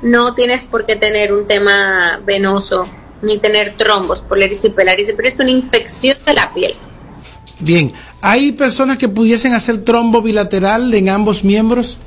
No 0.02 0.34
tienes 0.36 0.64
por 0.66 0.86
qué 0.86 0.96
tener 0.96 1.34
un 1.34 1.48
tema 1.48 2.20
venoso 2.26 2.88
ni 3.22 3.38
tener 3.40 3.76
trombos 3.78 4.20
por 4.22 4.38
la 4.38 4.46
erisipela. 4.46 4.86
La 4.92 4.94
erisipela 4.94 5.30
es 5.30 5.40
una 5.40 5.52
infección 5.52 6.18
de 6.26 6.34
la 6.34 6.54
piel. 6.54 6.76
Bien. 7.60 7.92
¿Hay 8.22 8.52
personas 8.52 8.98
que 8.98 9.08
pudiesen 9.10 9.54
hacer 9.54 9.84
trombo 9.84 10.22
bilateral 10.22 10.94
en 10.94 11.10
ambos 11.10 11.44
miembros? 11.44 11.98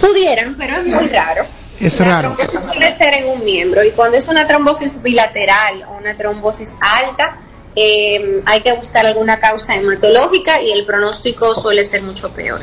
Pudieran, 0.00 0.54
pero 0.58 0.76
es 0.78 0.86
muy 0.86 1.08
raro. 1.08 1.44
Es 1.80 1.98
La 2.00 2.06
raro. 2.06 2.36
trombosis 2.36 2.60
suele 2.72 2.96
ser 2.96 3.14
en 3.14 3.28
un 3.28 3.44
miembro 3.44 3.84
y 3.84 3.90
cuando 3.92 4.16
es 4.16 4.28
una 4.28 4.46
trombosis 4.46 5.02
bilateral 5.02 5.84
o 5.88 5.96
una 5.98 6.16
trombosis 6.16 6.70
alta, 6.80 7.36
eh, 7.76 8.42
hay 8.44 8.60
que 8.60 8.72
buscar 8.72 9.06
alguna 9.06 9.38
causa 9.40 9.74
hematológica 9.74 10.62
y 10.62 10.72
el 10.72 10.84
pronóstico 10.84 11.54
suele 11.54 11.84
ser 11.84 12.02
mucho 12.02 12.30
peor. 12.30 12.60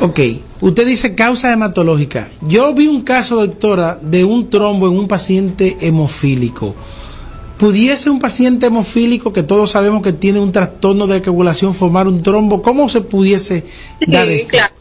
Ok, 0.00 0.18
usted 0.62 0.86
dice 0.86 1.14
causa 1.14 1.52
hematológica. 1.52 2.28
Yo 2.40 2.72
vi 2.74 2.86
un 2.86 3.02
caso, 3.02 3.36
doctora, 3.36 3.98
de 4.00 4.24
un 4.24 4.48
trombo 4.48 4.86
en 4.88 4.96
un 4.98 5.06
paciente 5.08 5.76
hemofílico. 5.80 6.74
¿Pudiese 7.58 8.08
un 8.08 8.18
paciente 8.20 8.66
hemofílico 8.66 9.34
que 9.34 9.42
todos 9.42 9.72
sabemos 9.72 10.02
que 10.02 10.14
tiene 10.14 10.40
un 10.40 10.50
trastorno 10.52 11.06
de 11.06 11.20
coagulación 11.20 11.74
formar 11.74 12.08
un 12.08 12.22
trombo? 12.22 12.62
¿Cómo 12.62 12.88
se 12.88 13.02
pudiese 13.02 13.66
dar 14.06 14.26
Sí, 14.28 14.32
esto? 14.32 14.48
claro, 14.48 14.72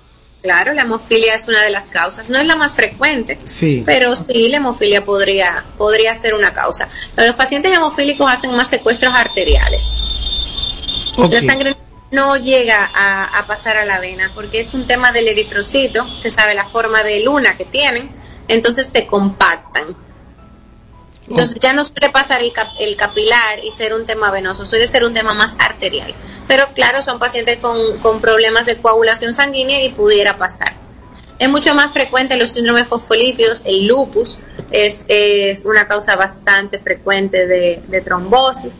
claro, 0.41 0.73
la 0.73 0.83
hemofilia 0.83 1.35
es 1.35 1.47
una 1.47 1.61
de 1.63 1.69
las 1.69 1.89
causas. 1.89 2.29
No 2.29 2.37
es 2.39 2.45
la 2.45 2.55
más 2.55 2.73
frecuente, 2.73 3.37
Sí. 3.45 3.83
pero 3.85 4.15
sí 4.15 4.47
la 4.49 4.57
hemofilia 4.57 5.03
podría, 5.03 5.63
podría 5.77 6.13
ser 6.15 6.33
una 6.33 6.53
causa. 6.53 6.87
Los 7.17 7.35
pacientes 7.35 7.71
hemofílicos 7.75 8.31
hacen 8.31 8.51
más 8.51 8.67
secuestros 8.69 9.13
arteriales. 9.15 10.01
La 11.17 11.41
sangre 11.41 11.75
no 12.11 12.37
llega 12.37 12.89
a, 12.95 13.37
a 13.39 13.45
pasar 13.47 13.77
a 13.77 13.85
la 13.85 13.99
vena 13.99 14.31
porque 14.33 14.59
es 14.61 14.73
un 14.73 14.87
tema 14.87 15.11
del 15.11 15.27
eritrocito, 15.27 16.07
se 16.21 16.31
sabe 16.31 16.55
la 16.55 16.65
forma 16.67 17.03
de 17.03 17.19
luna 17.19 17.55
que 17.57 17.65
tienen, 17.65 18.09
entonces 18.47 18.87
se 18.89 19.05
compactan. 19.05 19.95
Entonces 21.30 21.59
ya 21.59 21.73
no 21.73 21.86
suele 21.86 22.09
pasar 22.09 22.41
el, 22.41 22.51
cap- 22.51 22.73
el 22.80 22.95
capilar 22.95 23.63
y 23.63 23.71
ser 23.71 23.93
un 23.93 24.05
tema 24.05 24.32
venoso, 24.32 24.65
suele 24.65 24.88
ser 24.88 25.03
un 25.03 25.13
tema 25.13 25.34
más 25.34 25.53
arterial. 25.59 26.13
Pero 26.47 26.67
claro, 26.73 27.03
son 27.03 27.19
pacientes 27.19 27.57
con, 27.57 27.99
con 27.99 28.19
problemas 28.19 28.65
de 28.65 28.77
coagulación 28.77 29.36
sanguínea 29.36 29.84
y 29.84 29.91
pudiera 29.91 30.38
pasar. 30.38 30.73
Es 31.38 31.47
mucho 31.47 31.73
más 31.75 31.93
frecuente 31.93 32.36
los 32.36 32.51
síndromes 32.51 32.88
fosfolípidos, 32.88 33.61
el 33.63 33.86
lupus 33.86 34.39
es, 34.71 35.05
es 35.07 35.63
una 35.63 35.88
causa 35.88 36.15
bastante 36.15 36.80
frecuente 36.80 37.47
de, 37.47 38.01
trombosis 38.01 38.73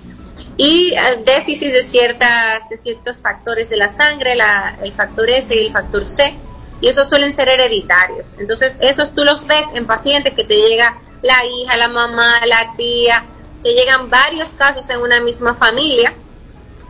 y 0.58 0.92
eh, 0.94 1.24
déficit 1.26 1.72
de 1.72 1.84
ciertas 1.84 2.68
de 2.70 2.78
ciertos 2.78 3.20
factores 3.22 3.70
de 3.70 3.78
la 3.78 3.90
sangre, 3.90 4.36
el 4.84 4.92
factor 4.92 5.30
S 5.30 5.56
y 5.56 5.68
el 5.68 5.72
factor 5.72 6.06
C, 6.06 6.36
y 6.82 6.88
esos 6.90 7.08
suelen 7.08 7.34
ser 7.34 7.48
hereditarios. 7.48 8.36
Entonces, 8.40 8.76
esos 8.82 9.16
tú 9.16 9.24
los 9.24 9.48
ves 9.48 9.66
en 9.74 9.86
pacientes 9.86 10.34
que 10.34 10.44
te 10.44 10.56
llega 10.56 10.98
la 11.22 11.46
hija, 11.46 11.78
la 11.78 11.90
mamá, 11.90 12.46
la 12.46 12.74
tía, 12.78 13.24
que 13.64 13.74
llegan 13.74 14.10
varios 14.10 14.50
casos 14.50 14.90
en 14.90 15.02
una 15.02 15.20
misma 15.20 15.56
familia 15.56 16.14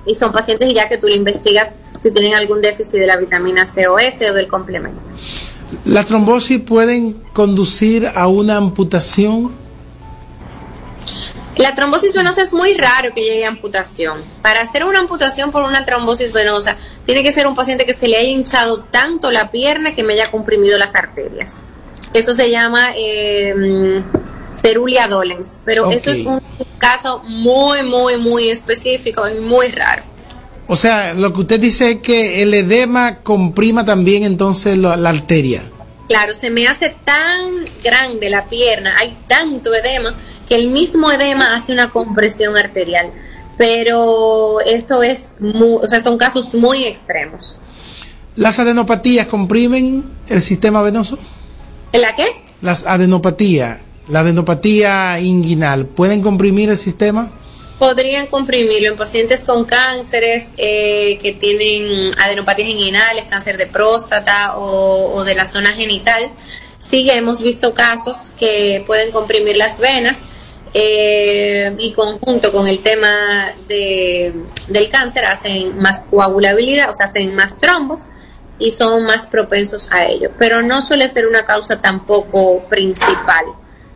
y 0.05 0.15
son 0.15 0.31
pacientes 0.31 0.73
ya 0.73 0.87
que 0.87 0.97
tú 0.97 1.07
le 1.07 1.15
investigas 1.15 1.69
si 1.99 2.11
tienen 2.11 2.33
algún 2.33 2.61
déficit 2.61 2.99
de 2.99 3.07
la 3.07 3.17
vitamina 3.17 3.65
C 3.65 3.87
o 3.87 3.99
S 3.99 4.29
o 4.29 4.33
del 4.33 4.47
complemento. 4.47 5.01
¿Las 5.85 6.05
trombosis 6.05 6.61
pueden 6.61 7.13
conducir 7.33 8.09
a 8.13 8.27
una 8.27 8.57
amputación? 8.57 9.51
La 11.57 11.75
trombosis 11.75 12.13
venosa 12.13 12.41
es 12.41 12.53
muy 12.53 12.73
raro 12.73 13.13
que 13.13 13.21
llegue 13.21 13.45
a 13.45 13.49
amputación. 13.49 14.21
Para 14.41 14.61
hacer 14.61 14.85
una 14.85 14.99
amputación 14.99 15.51
por 15.51 15.63
una 15.63 15.85
trombosis 15.85 16.31
venosa, 16.31 16.77
tiene 17.05 17.21
que 17.21 17.33
ser 17.33 17.47
un 17.47 17.55
paciente 17.55 17.85
que 17.85 17.93
se 17.93 18.07
le 18.07 18.17
haya 18.17 18.29
hinchado 18.29 18.83
tanto 18.85 19.29
la 19.29 19.51
pierna 19.51 19.93
que 19.93 20.03
me 20.03 20.13
haya 20.13 20.31
comprimido 20.31 20.77
las 20.77 20.95
arterias. 20.95 21.57
Eso 22.13 22.35
se 22.35 22.49
llama 22.49 22.91
eh, 22.95 24.01
cerulia 24.55 25.07
dolens, 25.07 25.61
pero 25.65 25.91
eso 25.91 26.11
es 26.11 26.25
un 26.25 26.41
caso 26.77 27.23
muy, 27.25 27.83
muy, 27.83 28.17
muy 28.17 28.49
específico 28.49 29.27
y 29.27 29.39
muy 29.39 29.67
raro. 29.69 30.03
O 30.67 30.75
sea, 30.75 31.13
lo 31.13 31.33
que 31.33 31.41
usted 31.41 31.59
dice 31.59 31.91
es 31.91 31.97
que 31.97 32.43
el 32.43 32.53
edema 32.53 33.17
comprima 33.17 33.85
también 33.85 34.23
entonces 34.23 34.77
la, 34.77 34.97
la 34.97 35.09
arteria. 35.09 35.63
Claro, 36.07 36.35
se 36.35 36.49
me 36.49 36.67
hace 36.67 36.95
tan 37.03 37.65
grande 37.83 38.29
la 38.29 38.45
pierna, 38.45 38.95
hay 38.97 39.15
tanto 39.27 39.73
edema, 39.73 40.15
que 40.47 40.55
el 40.55 40.71
mismo 40.71 41.11
edema 41.11 41.55
hace 41.55 41.71
una 41.71 41.91
compresión 41.91 42.57
arterial. 42.57 43.11
Pero 43.57 44.61
eso 44.61 45.03
es, 45.03 45.35
muy, 45.39 45.79
o 45.81 45.87
sea, 45.87 45.99
son 45.99 46.17
casos 46.17 46.53
muy 46.53 46.85
extremos. 46.85 47.57
¿Las 48.35 48.57
adenopatías 48.57 49.27
comprimen 49.27 50.05
el 50.29 50.41
sistema 50.41 50.81
venoso? 50.81 51.19
¿En 51.91 52.01
la 52.01 52.15
qué? 52.15 52.43
Las 52.61 52.85
adenopatías, 52.85 53.79
la 54.07 54.19
adenopatía 54.19 55.19
inguinal, 55.19 55.85
¿pueden 55.85 56.21
comprimir 56.21 56.69
el 56.69 56.77
sistema? 56.77 57.31
Podrían 57.79 58.27
comprimirlo 58.27 58.89
en 58.89 58.97
pacientes 58.97 59.43
con 59.43 59.63
cánceres 59.63 60.51
eh, 60.57 61.17
que 61.21 61.31
tienen 61.31 62.11
adenopatías 62.17 62.67
inguinales, 62.67 63.25
cáncer 63.29 63.57
de 63.57 63.67
próstata 63.67 64.57
o, 64.57 65.15
o 65.15 65.23
de 65.23 65.35
la 65.35 65.45
zona 65.45 65.71
genital. 65.71 66.29
Sí, 66.79 67.09
hemos 67.09 67.41
visto 67.41 67.73
casos 67.73 68.31
que 68.37 68.83
pueden 68.85 69.11
comprimir 69.11 69.55
las 69.55 69.79
venas 69.79 70.25
eh, 70.73 71.73
y 71.79 71.93
conjunto 71.93 72.51
con 72.51 72.67
el 72.67 72.79
tema 72.79 73.09
de, 73.67 74.33
del 74.67 74.89
cáncer 74.89 75.25
hacen 75.25 75.77
más 75.77 76.01
coagulabilidad, 76.09 76.89
o 76.89 76.93
sea, 76.93 77.07
hacen 77.07 77.33
más 77.33 77.59
trombos 77.59 78.07
y 78.59 78.71
son 78.71 79.03
más 79.03 79.25
propensos 79.27 79.89
a 79.91 80.05
ello. 80.05 80.29
Pero 80.37 80.61
no 80.61 80.81
suele 80.81 81.09
ser 81.09 81.27
una 81.27 81.45
causa 81.45 81.81
tampoco 81.81 82.61
principal 82.69 83.45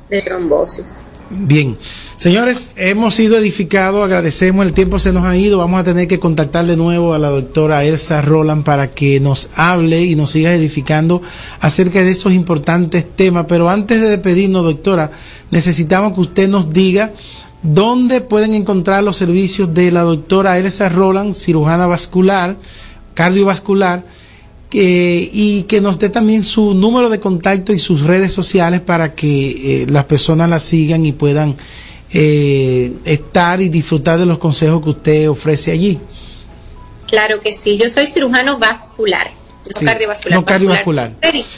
de 0.10 0.22
trombosis. 0.22 1.04
Bien, 1.36 1.78
señores, 2.18 2.74
hemos 2.76 3.16
sido 3.16 3.38
edificados, 3.38 4.04
agradecemos, 4.04 4.66
el 4.66 4.74
tiempo 4.74 5.00
se 5.00 5.12
nos 5.12 5.24
ha 5.24 5.36
ido, 5.36 5.58
vamos 5.58 5.80
a 5.80 5.84
tener 5.84 6.08
que 6.08 6.20
contactar 6.20 6.66
de 6.66 6.78
nuevo 6.78 7.14
a 7.14 7.20
la 7.20 7.30
doctora 7.30 7.84
Elsa 7.84 8.22
Roland 8.22 8.64
para 8.64 8.92
que 8.92 9.20
nos 9.20 9.50
hable 9.56 10.04
y 10.04 10.16
nos 10.16 10.32
siga 10.32 10.54
edificando 10.54 11.24
acerca 11.60 12.00
de 12.04 12.12
estos 12.12 12.34
importantes 12.34 13.06
temas. 13.16 13.46
Pero 13.48 13.68
antes 13.70 14.00
de 14.00 14.10
despedirnos, 14.10 14.64
doctora, 14.64 15.10
necesitamos 15.50 16.14
que 16.14 16.22
usted 16.22 16.50
nos 16.50 16.72
diga 16.72 17.14
dónde 17.64 18.22
pueden 18.22 18.54
encontrar 18.54 19.04
los 19.04 19.18
servicios 19.18 19.74
de 19.74 19.92
la 19.92 20.02
doctora 20.02 20.60
Elsa 20.60 20.90
Roland, 20.90 21.34
cirujana 21.34 21.88
vascular, 21.88 22.58
cardiovascular, 23.16 24.04
eh, 24.74 25.30
y 25.32 25.64
que 25.64 25.82
nos 25.82 26.00
dé 26.00 26.10
también 26.10 26.44
su 26.44 26.74
número 26.74 27.10
de 27.10 27.20
contacto 27.20 27.74
y 27.74 27.80
sus 27.80 28.02
redes 28.02 28.34
sociales 28.34 28.82
para 28.82 29.14
que 29.14 29.84
eh, 29.84 29.86
las 29.90 30.06
personas 30.06 30.50
la 30.50 30.60
sigan 30.60 31.06
y 31.06 31.12
puedan 31.12 31.56
eh, 32.12 32.92
estar 33.06 33.62
y 33.62 33.70
disfrutar 33.70 34.20
de 34.20 34.26
los 34.26 34.38
consejos 34.40 34.84
que 34.84 34.90
usted 34.90 35.30
ofrece 35.30 35.72
allí. 35.72 36.00
Claro 37.08 37.40
que 37.42 37.54
sí, 37.54 37.78
yo 37.78 37.90
soy 37.90 38.08
cirujano 38.08 38.58
vascular, 38.58 39.28
no 39.72 39.80
Sí, 39.80 39.86
cardiovascular. 39.86 40.40
no 40.40 40.46
cardiovascular. 40.46 41.12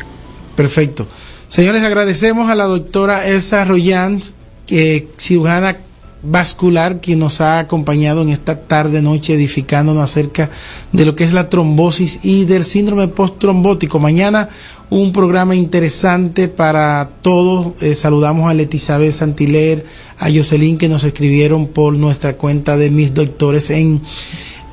Perfecto. 0.56 1.06
Señores, 1.48 1.82
agradecemos 1.82 2.48
a 2.50 2.54
la 2.54 2.64
doctora 2.64 3.28
Elsa 3.28 3.64
Royant, 3.64 4.24
eh, 4.68 5.08
cirujana 5.18 5.76
vascular, 6.22 7.00
quien 7.00 7.18
nos 7.18 7.40
ha 7.40 7.58
acompañado 7.58 8.22
en 8.22 8.28
esta 8.28 8.60
tarde 8.60 9.02
noche 9.02 9.34
edificándonos 9.34 10.02
acerca 10.02 10.50
de 10.92 11.04
lo 11.04 11.16
que 11.16 11.24
es 11.24 11.32
la 11.32 11.48
trombosis 11.48 12.20
y 12.22 12.44
del 12.44 12.64
síndrome 12.64 13.08
posttrombótico. 13.08 13.98
Mañana 13.98 14.48
un 14.90 15.12
programa 15.12 15.54
interesante 15.54 16.48
para 16.48 17.08
todos. 17.22 17.72
Eh, 17.82 17.94
saludamos 17.94 18.50
a 18.50 18.54
Letizabeth 18.54 19.12
Santiler, 19.12 19.84
a 20.18 20.30
Jocelyn 20.30 20.78
que 20.78 20.88
nos 20.88 21.04
escribieron 21.04 21.66
por 21.66 21.94
nuestra 21.94 22.34
cuenta 22.34 22.76
de 22.76 22.90
mis 22.90 23.14
doctores 23.14 23.70
en 23.70 24.00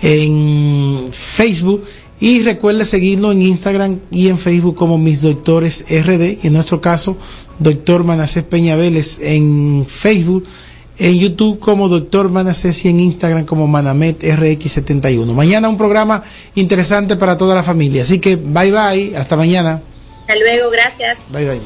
en 0.01 1.07
Facebook 1.11 1.83
y 2.19 2.41
recuerde 2.43 2.85
seguirlo 2.85 3.31
en 3.31 3.41
Instagram 3.41 3.99
y 4.11 4.27
en 4.27 4.37
Facebook 4.37 4.75
como 4.75 4.97
mis 4.97 5.21
doctores 5.21 5.85
RD 5.89 6.39
y 6.43 6.47
en 6.47 6.53
nuestro 6.53 6.81
caso 6.81 7.17
doctor 7.59 8.03
Manacés 8.03 8.43
Peña 8.43 8.75
Vélez 8.75 9.19
en 9.21 9.85
Facebook 9.87 10.45
en 10.99 11.17
YouTube 11.17 11.59
como 11.59 11.87
doctor 11.87 12.29
Manacés 12.29 12.83
y 12.85 12.89
en 12.89 12.99
Instagram 12.99 13.45
como 13.45 13.67
Manamet 13.67 14.21
RX71 14.23 15.25
mañana 15.33 15.69
un 15.69 15.77
programa 15.77 16.21
interesante 16.55 17.15
para 17.15 17.37
toda 17.37 17.55
la 17.55 17.63
familia 17.63 18.03
así 18.03 18.19
que 18.19 18.35
bye 18.35 18.71
bye 18.71 19.15
hasta 19.17 19.35
mañana 19.35 19.81
Hasta 20.21 20.35
luego, 20.35 20.69
gracias. 20.71 21.17
bye 21.31 21.45
bye 21.45 21.59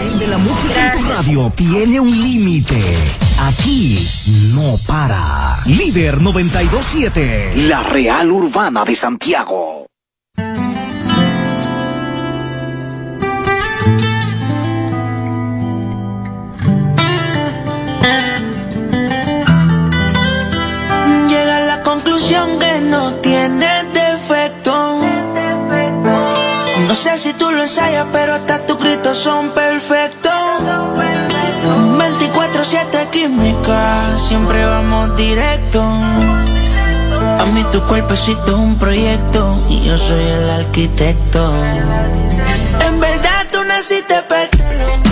El 0.00 0.18
de 0.18 0.26
la 0.28 0.38
música 0.38 0.92
en 0.92 0.98
tu 1.00 1.08
radio 1.08 1.52
tiene 1.54 2.00
un 2.00 2.10
límite. 2.10 2.80
Aquí 3.40 3.98
no 4.54 4.74
para. 4.86 5.60
Líder 5.66 6.20
927. 6.20 7.52
La 7.68 7.82
Real 7.82 8.30
Urbana 8.30 8.84
de 8.84 8.94
Santiago. 8.94 9.87
Pero 28.12 28.34
hasta 28.34 28.66
tus 28.66 28.78
gritos 28.78 29.16
son 29.16 29.50
perfectos. 29.50 30.32
24-7 31.98 33.10
química, 33.10 34.18
siempre 34.18 34.64
vamos 34.64 35.16
directo. 35.16 35.80
A 35.82 37.44
mí 37.52 37.64
tu 37.70 37.80
cuerpecito 37.82 38.46
es 38.46 38.54
un 38.54 38.78
proyecto 38.78 39.58
y 39.68 39.82
yo 39.82 39.96
soy 39.96 40.24
el 40.24 40.50
arquitecto. 40.50 41.52
En 42.86 43.00
verdad 43.00 43.46
tú 43.52 43.62
naciste 43.64 44.22
pa' 44.22 45.07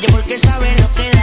yo 0.00 0.08
porque 0.08 0.38
sabe 0.38 0.74
lo 0.78 0.92
que 0.94 1.10
da. 1.10 1.19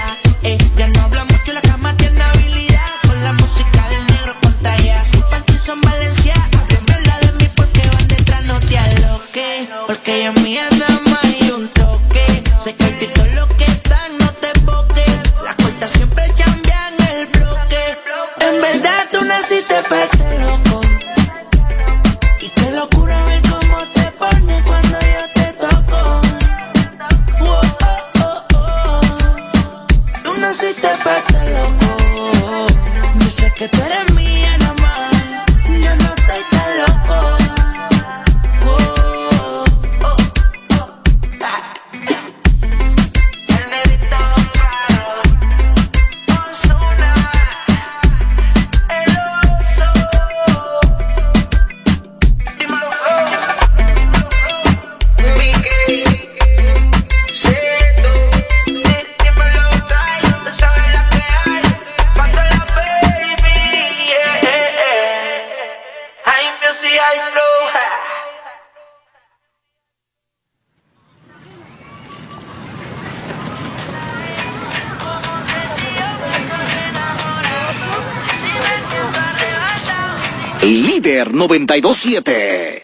927. 81.82 82.84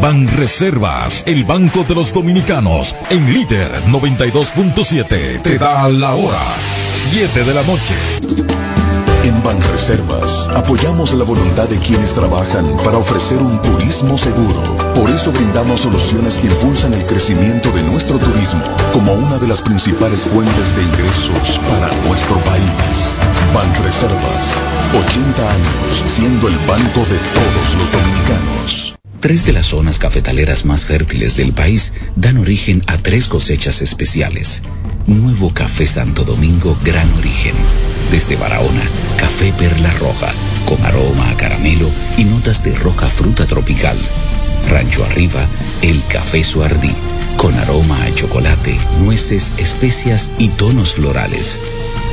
Ban 0.00 0.26
Reservas, 0.36 1.22
el 1.26 1.44
Banco 1.44 1.84
de 1.84 1.94
los 1.94 2.12
Dominicanos, 2.12 2.96
en 3.10 3.32
líder 3.34 3.72
92.7, 3.86 5.42
te 5.42 5.58
da 5.58 5.88
la 5.88 6.14
hora, 6.14 6.40
7 7.10 7.44
de 7.44 7.54
la 7.54 7.62
noche. 7.64 8.49
En 9.22 9.42
Banreservas 9.42 10.48
apoyamos 10.54 11.12
la 11.12 11.24
voluntad 11.24 11.68
de 11.68 11.78
quienes 11.78 12.14
trabajan 12.14 12.74
para 12.82 12.96
ofrecer 12.96 13.36
un 13.38 13.60
turismo 13.60 14.16
seguro. 14.16 14.62
Por 14.94 15.10
eso 15.10 15.30
brindamos 15.30 15.80
soluciones 15.80 16.38
que 16.38 16.46
impulsan 16.46 16.94
el 16.94 17.04
crecimiento 17.04 17.70
de 17.72 17.82
nuestro 17.82 18.18
turismo 18.18 18.62
como 18.94 19.12
una 19.12 19.36
de 19.36 19.46
las 19.46 19.60
principales 19.60 20.24
fuentes 20.24 20.74
de 20.74 20.82
ingresos 20.84 21.60
para 21.68 21.88
nuestro 22.08 22.36
país. 22.44 22.64
Banreservas, 23.52 24.54
80 25.06 25.52
años 25.52 26.04
siendo 26.06 26.48
el 26.48 26.56
banco 26.66 27.00
de 27.00 27.18
todos 27.34 27.74
los 27.78 27.92
dominicanos. 27.92 28.94
Tres 29.20 29.44
de 29.44 29.52
las 29.52 29.66
zonas 29.66 29.98
cafetaleras 29.98 30.64
más 30.64 30.86
fértiles 30.86 31.36
del 31.36 31.52
país 31.52 31.92
dan 32.16 32.38
origen 32.38 32.82
a 32.86 32.96
tres 32.96 33.26
cosechas 33.26 33.82
especiales. 33.82 34.62
Nuevo 35.06 35.52
Café 35.52 35.86
Santo 35.86 36.24
Domingo 36.24 36.74
Gran 36.82 37.12
Origen. 37.18 37.54
Desde 38.10 38.36
Barahona, 38.36 38.82
café 39.18 39.52
perla 39.52 39.92
roja, 39.92 40.32
con 40.66 40.84
aroma 40.84 41.30
a 41.30 41.36
caramelo 41.36 41.88
y 42.16 42.24
notas 42.24 42.64
de 42.64 42.74
roja 42.74 43.06
fruta 43.06 43.46
tropical. 43.46 43.96
Rancho 44.68 45.04
Arriba, 45.04 45.46
el 45.80 46.02
café 46.08 46.42
Suardí, 46.42 46.94
con 47.36 47.54
aroma 47.54 48.02
a 48.04 48.12
chocolate, 48.12 48.76
nueces, 48.98 49.52
especias 49.58 50.30
y 50.38 50.48
tonos 50.48 50.94
florales. 50.94 51.60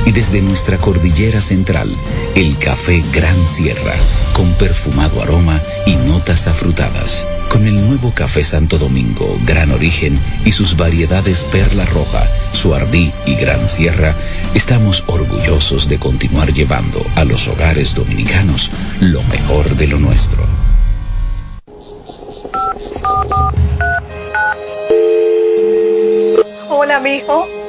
Y 0.06 0.12
desde 0.12 0.40
nuestra 0.40 0.78
cordillera 0.78 1.40
central, 1.40 1.94
el 2.34 2.56
café 2.58 3.02
Gran 3.12 3.46
Sierra, 3.46 3.94
con 4.32 4.50
perfumado 4.54 5.22
aroma 5.22 5.60
y 5.86 5.96
notas 5.96 6.46
afrutadas. 6.46 7.26
Con 7.48 7.66
el 7.66 7.86
nuevo 7.86 8.12
café 8.14 8.44
Santo 8.44 8.78
Domingo, 8.78 9.38
Gran 9.44 9.70
Origen 9.72 10.18
y 10.44 10.52
sus 10.52 10.76
variedades 10.76 11.44
Perla 11.44 11.84
Roja, 11.86 12.26
Suardí 12.52 13.12
y 13.26 13.34
Gran 13.34 13.68
Sierra, 13.68 14.14
estamos 14.54 15.04
orgullosos 15.06 15.88
de 15.88 15.98
continuar 15.98 16.52
llevando 16.52 17.04
a 17.14 17.24
los 17.24 17.48
hogares 17.48 17.94
dominicanos 17.94 18.70
lo 19.00 19.22
mejor 19.24 19.76
de 19.76 19.86
lo 19.86 19.98
nuestro. 19.98 20.46
Hola, 26.70 27.00
mijo. 27.00 27.57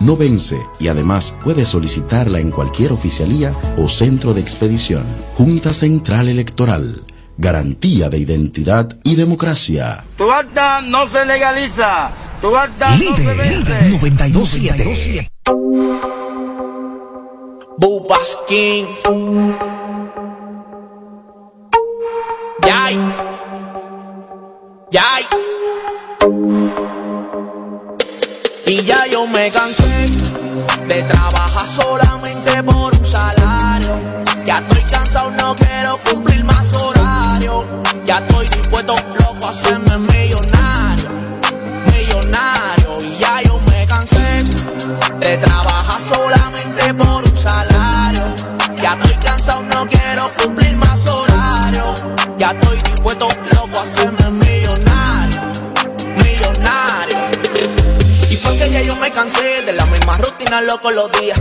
no 0.00 0.16
vence 0.16 0.58
y 0.78 0.88
además 0.88 1.34
puedes 1.42 1.68
solicitarla 1.68 2.38
en 2.38 2.50
cualquier 2.50 2.92
oficialía 2.92 3.52
o 3.76 3.88
centro 3.88 4.32
de 4.34 4.40
expedición. 4.40 5.04
Junta 5.36 5.72
Central 5.72 6.28
Electoral. 6.28 7.04
Garantía 7.36 8.08
de 8.08 8.18
identidad 8.18 8.98
y 9.04 9.14
democracia. 9.14 10.04
Tu 10.16 10.30
acta 10.30 10.82
no 10.82 11.06
se 11.06 11.24
legaliza. 11.24 12.10
Tu 12.40 12.56
acta 12.56 12.90
no 12.96 13.16
se 13.16 13.34
vence. 13.34 13.98
927. 14.00 15.30
Bubaskin. 17.78 18.86
Yay. 22.66 22.98
Yay. 24.90 25.24
Y 28.66 28.82
ya 28.82 29.06
yo 29.06 29.26
me 29.26 29.50
cansé 29.50 29.87
de 30.88 31.02
trabajar 31.02 31.66
solamente 31.66 32.62
por 32.62 32.96
un 32.96 33.06
salario. 33.06 34.24
Ya 34.46 34.58
estoy 34.58 34.82
cansado, 34.84 35.30
no 35.32 35.54
quiero 35.54 35.98
cumplir 35.98 36.42
más 36.44 36.72
horario. 36.72 37.82
Ya 38.06 38.18
estoy 38.18 38.46
dispuesto, 38.48 38.96
loco, 39.20 39.46
a 39.46 39.50
hacerme 39.50 39.98
millonario. 39.98 41.10
Millonario. 41.92 42.98
Y 43.02 43.18
ya 43.18 43.42
yo 43.42 43.60
me 43.70 43.86
cansé 43.86 44.44
de 45.20 45.36
trabajar 45.36 46.00
solamente 46.00 46.94
por 46.94 47.22
un 47.22 47.36
salario. 47.36 48.34
Ya 48.80 48.94
estoy 48.94 49.14
cansado, 49.16 49.62
no 49.64 49.86
quiero 49.86 50.30
cumplir 50.42 50.74
más 50.76 51.06
horario. 51.06 51.27
Loco, 60.48 60.90
los 60.90 61.12
días. 61.12 61.40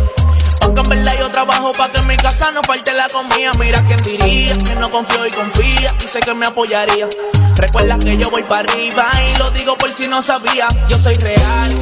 Aunque 0.62 0.82
en 0.82 0.90
verdad 0.90 1.14
yo 1.20 1.32
trabajo 1.32 1.72
para 1.74 1.92
que 1.92 2.00
en 2.00 2.08
mi 2.08 2.18
casa 2.18 2.52
no 2.52 2.62
falte 2.64 2.94
la 2.94 3.08
comida. 3.10 3.52
Mira 3.58 3.84
quién 3.86 4.00
diría 4.04 4.54
que 4.54 4.76
no 4.76 4.92
confío 4.92 5.26
y 5.26 5.32
confía 5.32 5.94
y 6.04 6.08
sé 6.08 6.20
que 6.20 6.34
me 6.34 6.46
apoyaría. 6.46 7.08
Recuerda 7.56 7.98
que 8.00 8.18
yo 8.18 8.30
voy 8.30 8.44
para 8.44 8.70
arriba 8.70 9.10
y 9.30 9.38
lo 9.38 9.50
digo 9.52 9.78
por 9.78 9.94
si 9.96 10.08
no 10.08 10.22
sabía. 10.22 10.68
Yo 10.90 10.98
soy 10.98 11.16
real, 11.16 11.74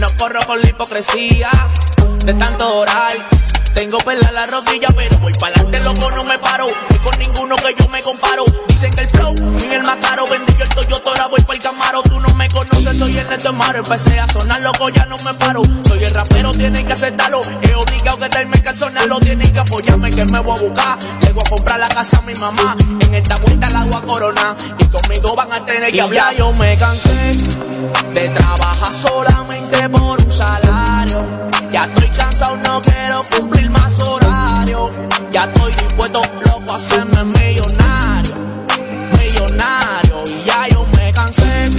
no 0.00 0.08
corro 0.16 0.40
con 0.46 0.60
la 0.60 0.68
hipocresía 0.68 1.50
de 2.24 2.34
tanto 2.34 2.78
orar. 2.78 3.16
Tengo 3.74 3.98
pela 3.98 4.30
la 4.32 4.46
rodilla, 4.46 4.88
pero 4.94 5.18
voy 5.18 5.32
para 5.34 5.54
adelante, 5.54 5.80
loco, 5.80 6.10
no 6.10 6.24
me 6.24 6.38
paro. 6.38 6.68
Y 6.90 6.98
con 6.98 7.18
ninguno 7.18 7.56
que 7.56 7.74
yo 7.78 7.88
me 7.88 8.02
comparo. 8.02 8.44
Dicen 8.68 8.90
que 8.90 9.02
el 9.02 9.10
flow, 9.10 9.34
en 9.36 9.72
el 9.72 9.82
más 9.82 9.96
caro, 9.96 10.26
vendí 10.28 10.52
yo 10.58 10.64
el 10.64 10.68
Toyota, 10.70 11.10
ahora 11.10 11.26
voy 11.26 11.40
para 11.42 11.54
el 11.54 11.62
Camaro. 11.62 12.02
Tú 12.02 12.20
no 12.20 12.28
me 12.34 12.48
conoces, 12.48 12.98
soy 12.98 13.16
el 13.16 13.28
Neto 13.28 13.52
Maro. 13.52 13.78
Empecé 13.78 14.18
a 14.18 14.24
sonar, 14.32 14.60
loco, 14.60 14.88
ya 14.88 15.06
no 15.06 15.16
me 15.18 15.32
paro. 15.34 15.62
Soy 15.86 16.04
el 16.04 16.14
rapero, 16.14 16.52
tienen 16.52 16.86
que 16.86 16.92
aceptarlo. 16.92 17.42
He 17.62 17.74
obligado 17.74 18.18
que 18.18 18.28
termine 18.28 18.62
que 18.62 18.74
sonarlo, 18.74 19.20
tienen 19.20 19.52
que 19.52 19.60
apoyarme, 19.60 20.10
que 20.10 20.24
me 20.24 20.40
voy 20.40 20.58
a 20.58 20.62
buscar. 20.62 20.98
Le 21.22 21.32
voy 21.32 21.42
a 21.46 21.50
comprar 21.50 21.80
la 21.80 21.88
casa 21.88 22.18
a 22.18 22.22
mi 22.22 22.34
mamá. 22.34 22.76
En 23.00 23.14
esta 23.14 23.36
vuelta 23.36 23.70
la 23.70 23.84
voy 23.84 23.94
a 23.94 24.00
coronar. 24.02 24.56
Y 24.78 24.84
conmigo 24.86 25.34
van 25.36 25.52
a 25.52 25.64
tener 25.64 25.90
que 25.90 25.96
y 25.96 26.00
hablar. 26.00 26.32
Ya 26.32 26.38
yo 26.38 26.52
me 26.52 26.76
cansé 26.76 27.32
de 28.12 28.28
trabajar 28.30 28.92
solamente 28.92 29.88
por 29.88 30.20
un 30.20 30.32
salario. 30.32 31.50
Ya 31.72 31.88
cumplir 33.60 33.70
más 33.70 33.98
horario. 34.00 34.90
Ya 35.32 35.44
estoy 35.44 35.72
dispuesto, 35.72 36.22
loco, 36.46 36.72
a 36.72 36.76
hacerme 36.76 37.24
millonario. 37.24 38.36
Millonario, 39.18 40.24
y 40.26 40.44
ya 40.44 40.68
yo 40.68 40.86
me 40.96 41.12
cansé 41.12 41.70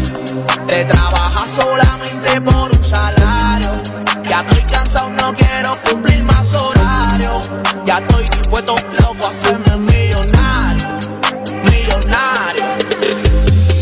de 0.67 0.85
trabajar 0.85 1.47
solamente 1.47 2.41
por 2.41 2.71
un 2.71 2.83
salario. 2.83 3.81
Ya 4.29 4.41
estoy 4.41 4.63
cansado, 4.63 5.09
no 5.09 5.33
quiero 5.33 5.75
cumplir 5.89 6.23
más 6.23 6.53
horario. 6.53 7.41
Ya 7.85 7.99
estoy 7.99 8.23
dispuesto, 8.23 8.75
loco, 8.99 9.25
a 9.25 9.29
hacerme 9.29 9.77
millonario. 9.77 10.87
Millonario. 11.63 12.65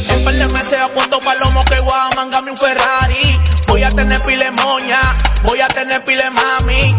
En 0.09 0.23
par 0.23 0.33
de 0.33 0.47
meses 0.53 0.79
palomo 1.23 1.63
que 1.65 1.81
voy 1.81 1.93
a 1.93 2.15
mangarme 2.15 2.51
un 2.51 2.57
Ferrari. 2.57 3.39
Voy 3.67 3.83
a 3.83 3.89
tener 3.89 4.19
pile 4.23 4.49
moña, 4.51 4.99
voy 5.43 5.61
a 5.61 5.67
tener 5.67 6.03
pile 6.03 6.23
mami. 6.31 6.95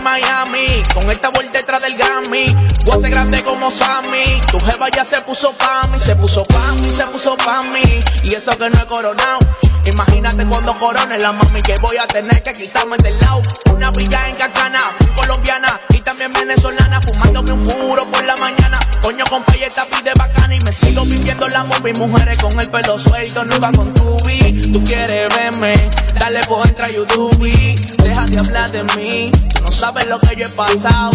Miami, 0.00 0.66
con 0.94 1.10
esta 1.10 1.28
vuelta 1.30 1.58
detrás 1.58 1.82
del 1.82 1.96
Grammy. 1.96 2.46
Voy 2.86 3.04
a 3.04 3.08
grande 3.08 3.42
como 3.42 3.70
Sammy. 3.70 4.40
Tu 4.50 4.58
jeva 4.60 4.88
ya 4.88 5.04
se 5.04 5.20
puso 5.22 5.52
pa' 5.52 5.86
mí, 5.88 5.98
se 5.98 6.16
puso 6.16 6.44
pa' 6.44 6.72
mí, 6.72 6.90
se 6.90 7.06
puso 7.06 7.36
pa' 7.36 7.62
mí. 7.62 7.82
Y 8.22 8.34
eso 8.34 8.56
que 8.56 8.70
no 8.70 8.82
he 8.82 8.86
coronado. 8.86 9.40
Imagínate 9.84 10.46
cuando 10.46 10.76
corone 10.78 11.18
la 11.18 11.32
mami 11.32 11.60
que 11.60 11.74
voy 11.80 11.96
a 11.96 12.06
tener 12.06 12.42
que 12.42 12.52
quitarme 12.52 12.96
del 12.98 13.18
lado. 13.20 13.42
Una 13.72 13.90
brilla 13.90 14.28
en 14.28 14.36
cacana, 14.36 14.96
colombiana 15.14 15.80
y 15.90 16.00
también 16.00 16.32
venezolana, 16.32 17.00
fumándome 17.00 17.52
un 17.52 17.66
puro 17.66 18.10
por 18.10 18.24
la 18.24 18.36
mañana. 18.36 18.78
Coño, 19.02 19.24
compa, 19.26 19.54
y 19.54 19.58
pide 19.58 20.12
bacana 20.14 20.54
y 20.54 20.58
me 20.60 20.72
sigo 20.72 21.04
viviendo 21.04 21.46
la 21.48 21.64
movie. 21.64 21.92
Mujeres 21.94 22.38
con 22.38 22.58
el 22.58 22.70
pelo 22.70 22.98
suelto, 22.98 23.44
nunca 23.44 23.70
con 23.72 23.92
tu 23.94 24.16
beat. 24.24 24.72
Tú 24.72 24.82
quieres 24.82 25.34
verme, 25.34 25.90
dale 26.18 26.44
por 26.46 26.66
entra 26.66 26.88
YouTube. 26.88 27.76
Deja 28.02 28.26
de 28.26 28.38
hablar 28.38 28.70
de 28.70 28.82
mí, 28.96 29.30
no 29.66 29.72
sabes 29.72 30.06
lo 30.06 30.20
que 30.20 30.36
yo 30.36 30.46
he 30.46 30.50
pasado. 30.50 31.10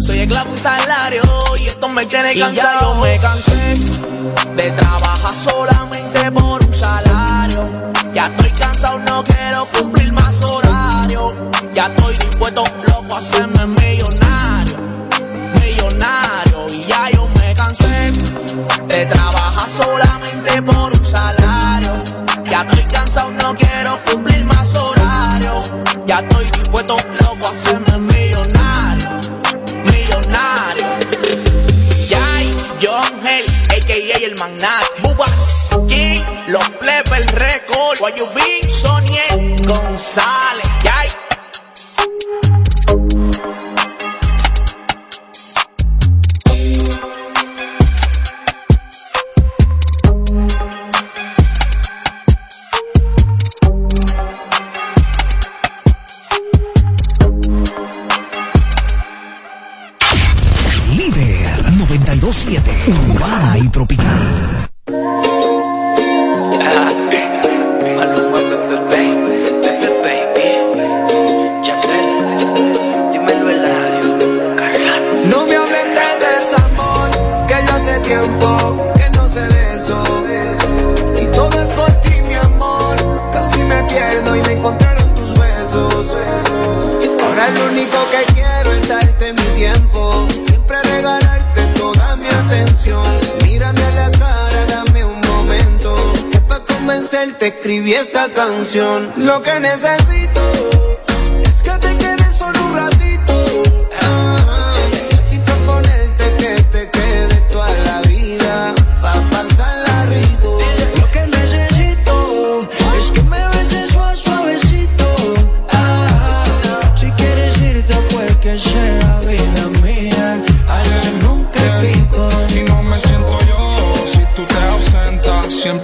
Soy 0.00 0.20
esclavo 0.20 0.52
un 0.52 0.58
salario 0.58 1.22
y 1.58 1.66
esto 1.66 1.88
me 1.88 2.06
tiene 2.06 2.32
Y 2.34 2.38
ya 2.38 2.46
cansado. 2.46 2.94
yo 2.94 3.00
me 3.00 3.18
cansé 3.18 3.74
de 4.54 4.70
trabajar 4.72 5.34
solamente 5.34 6.30
por 6.32 6.64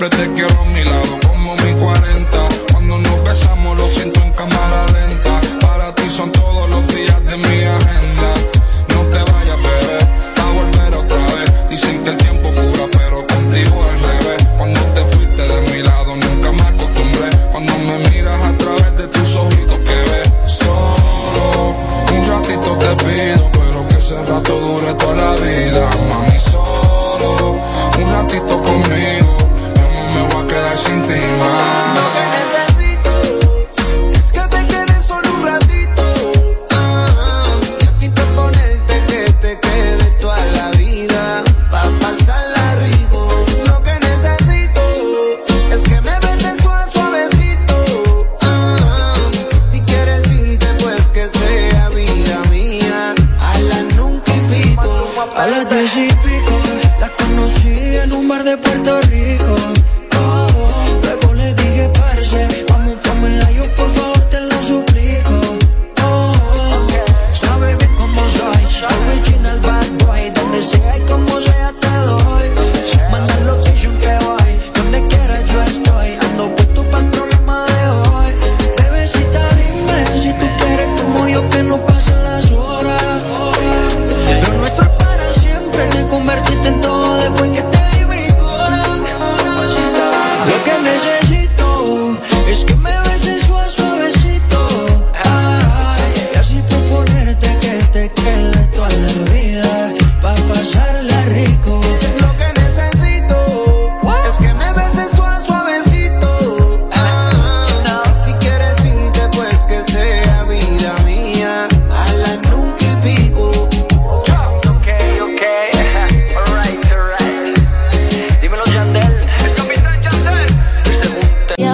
siempre 0.04 0.26
te 0.26 0.34
quiero 0.34 0.60
a 0.60 0.64
mi 0.64 0.84
lado. 0.84 1.13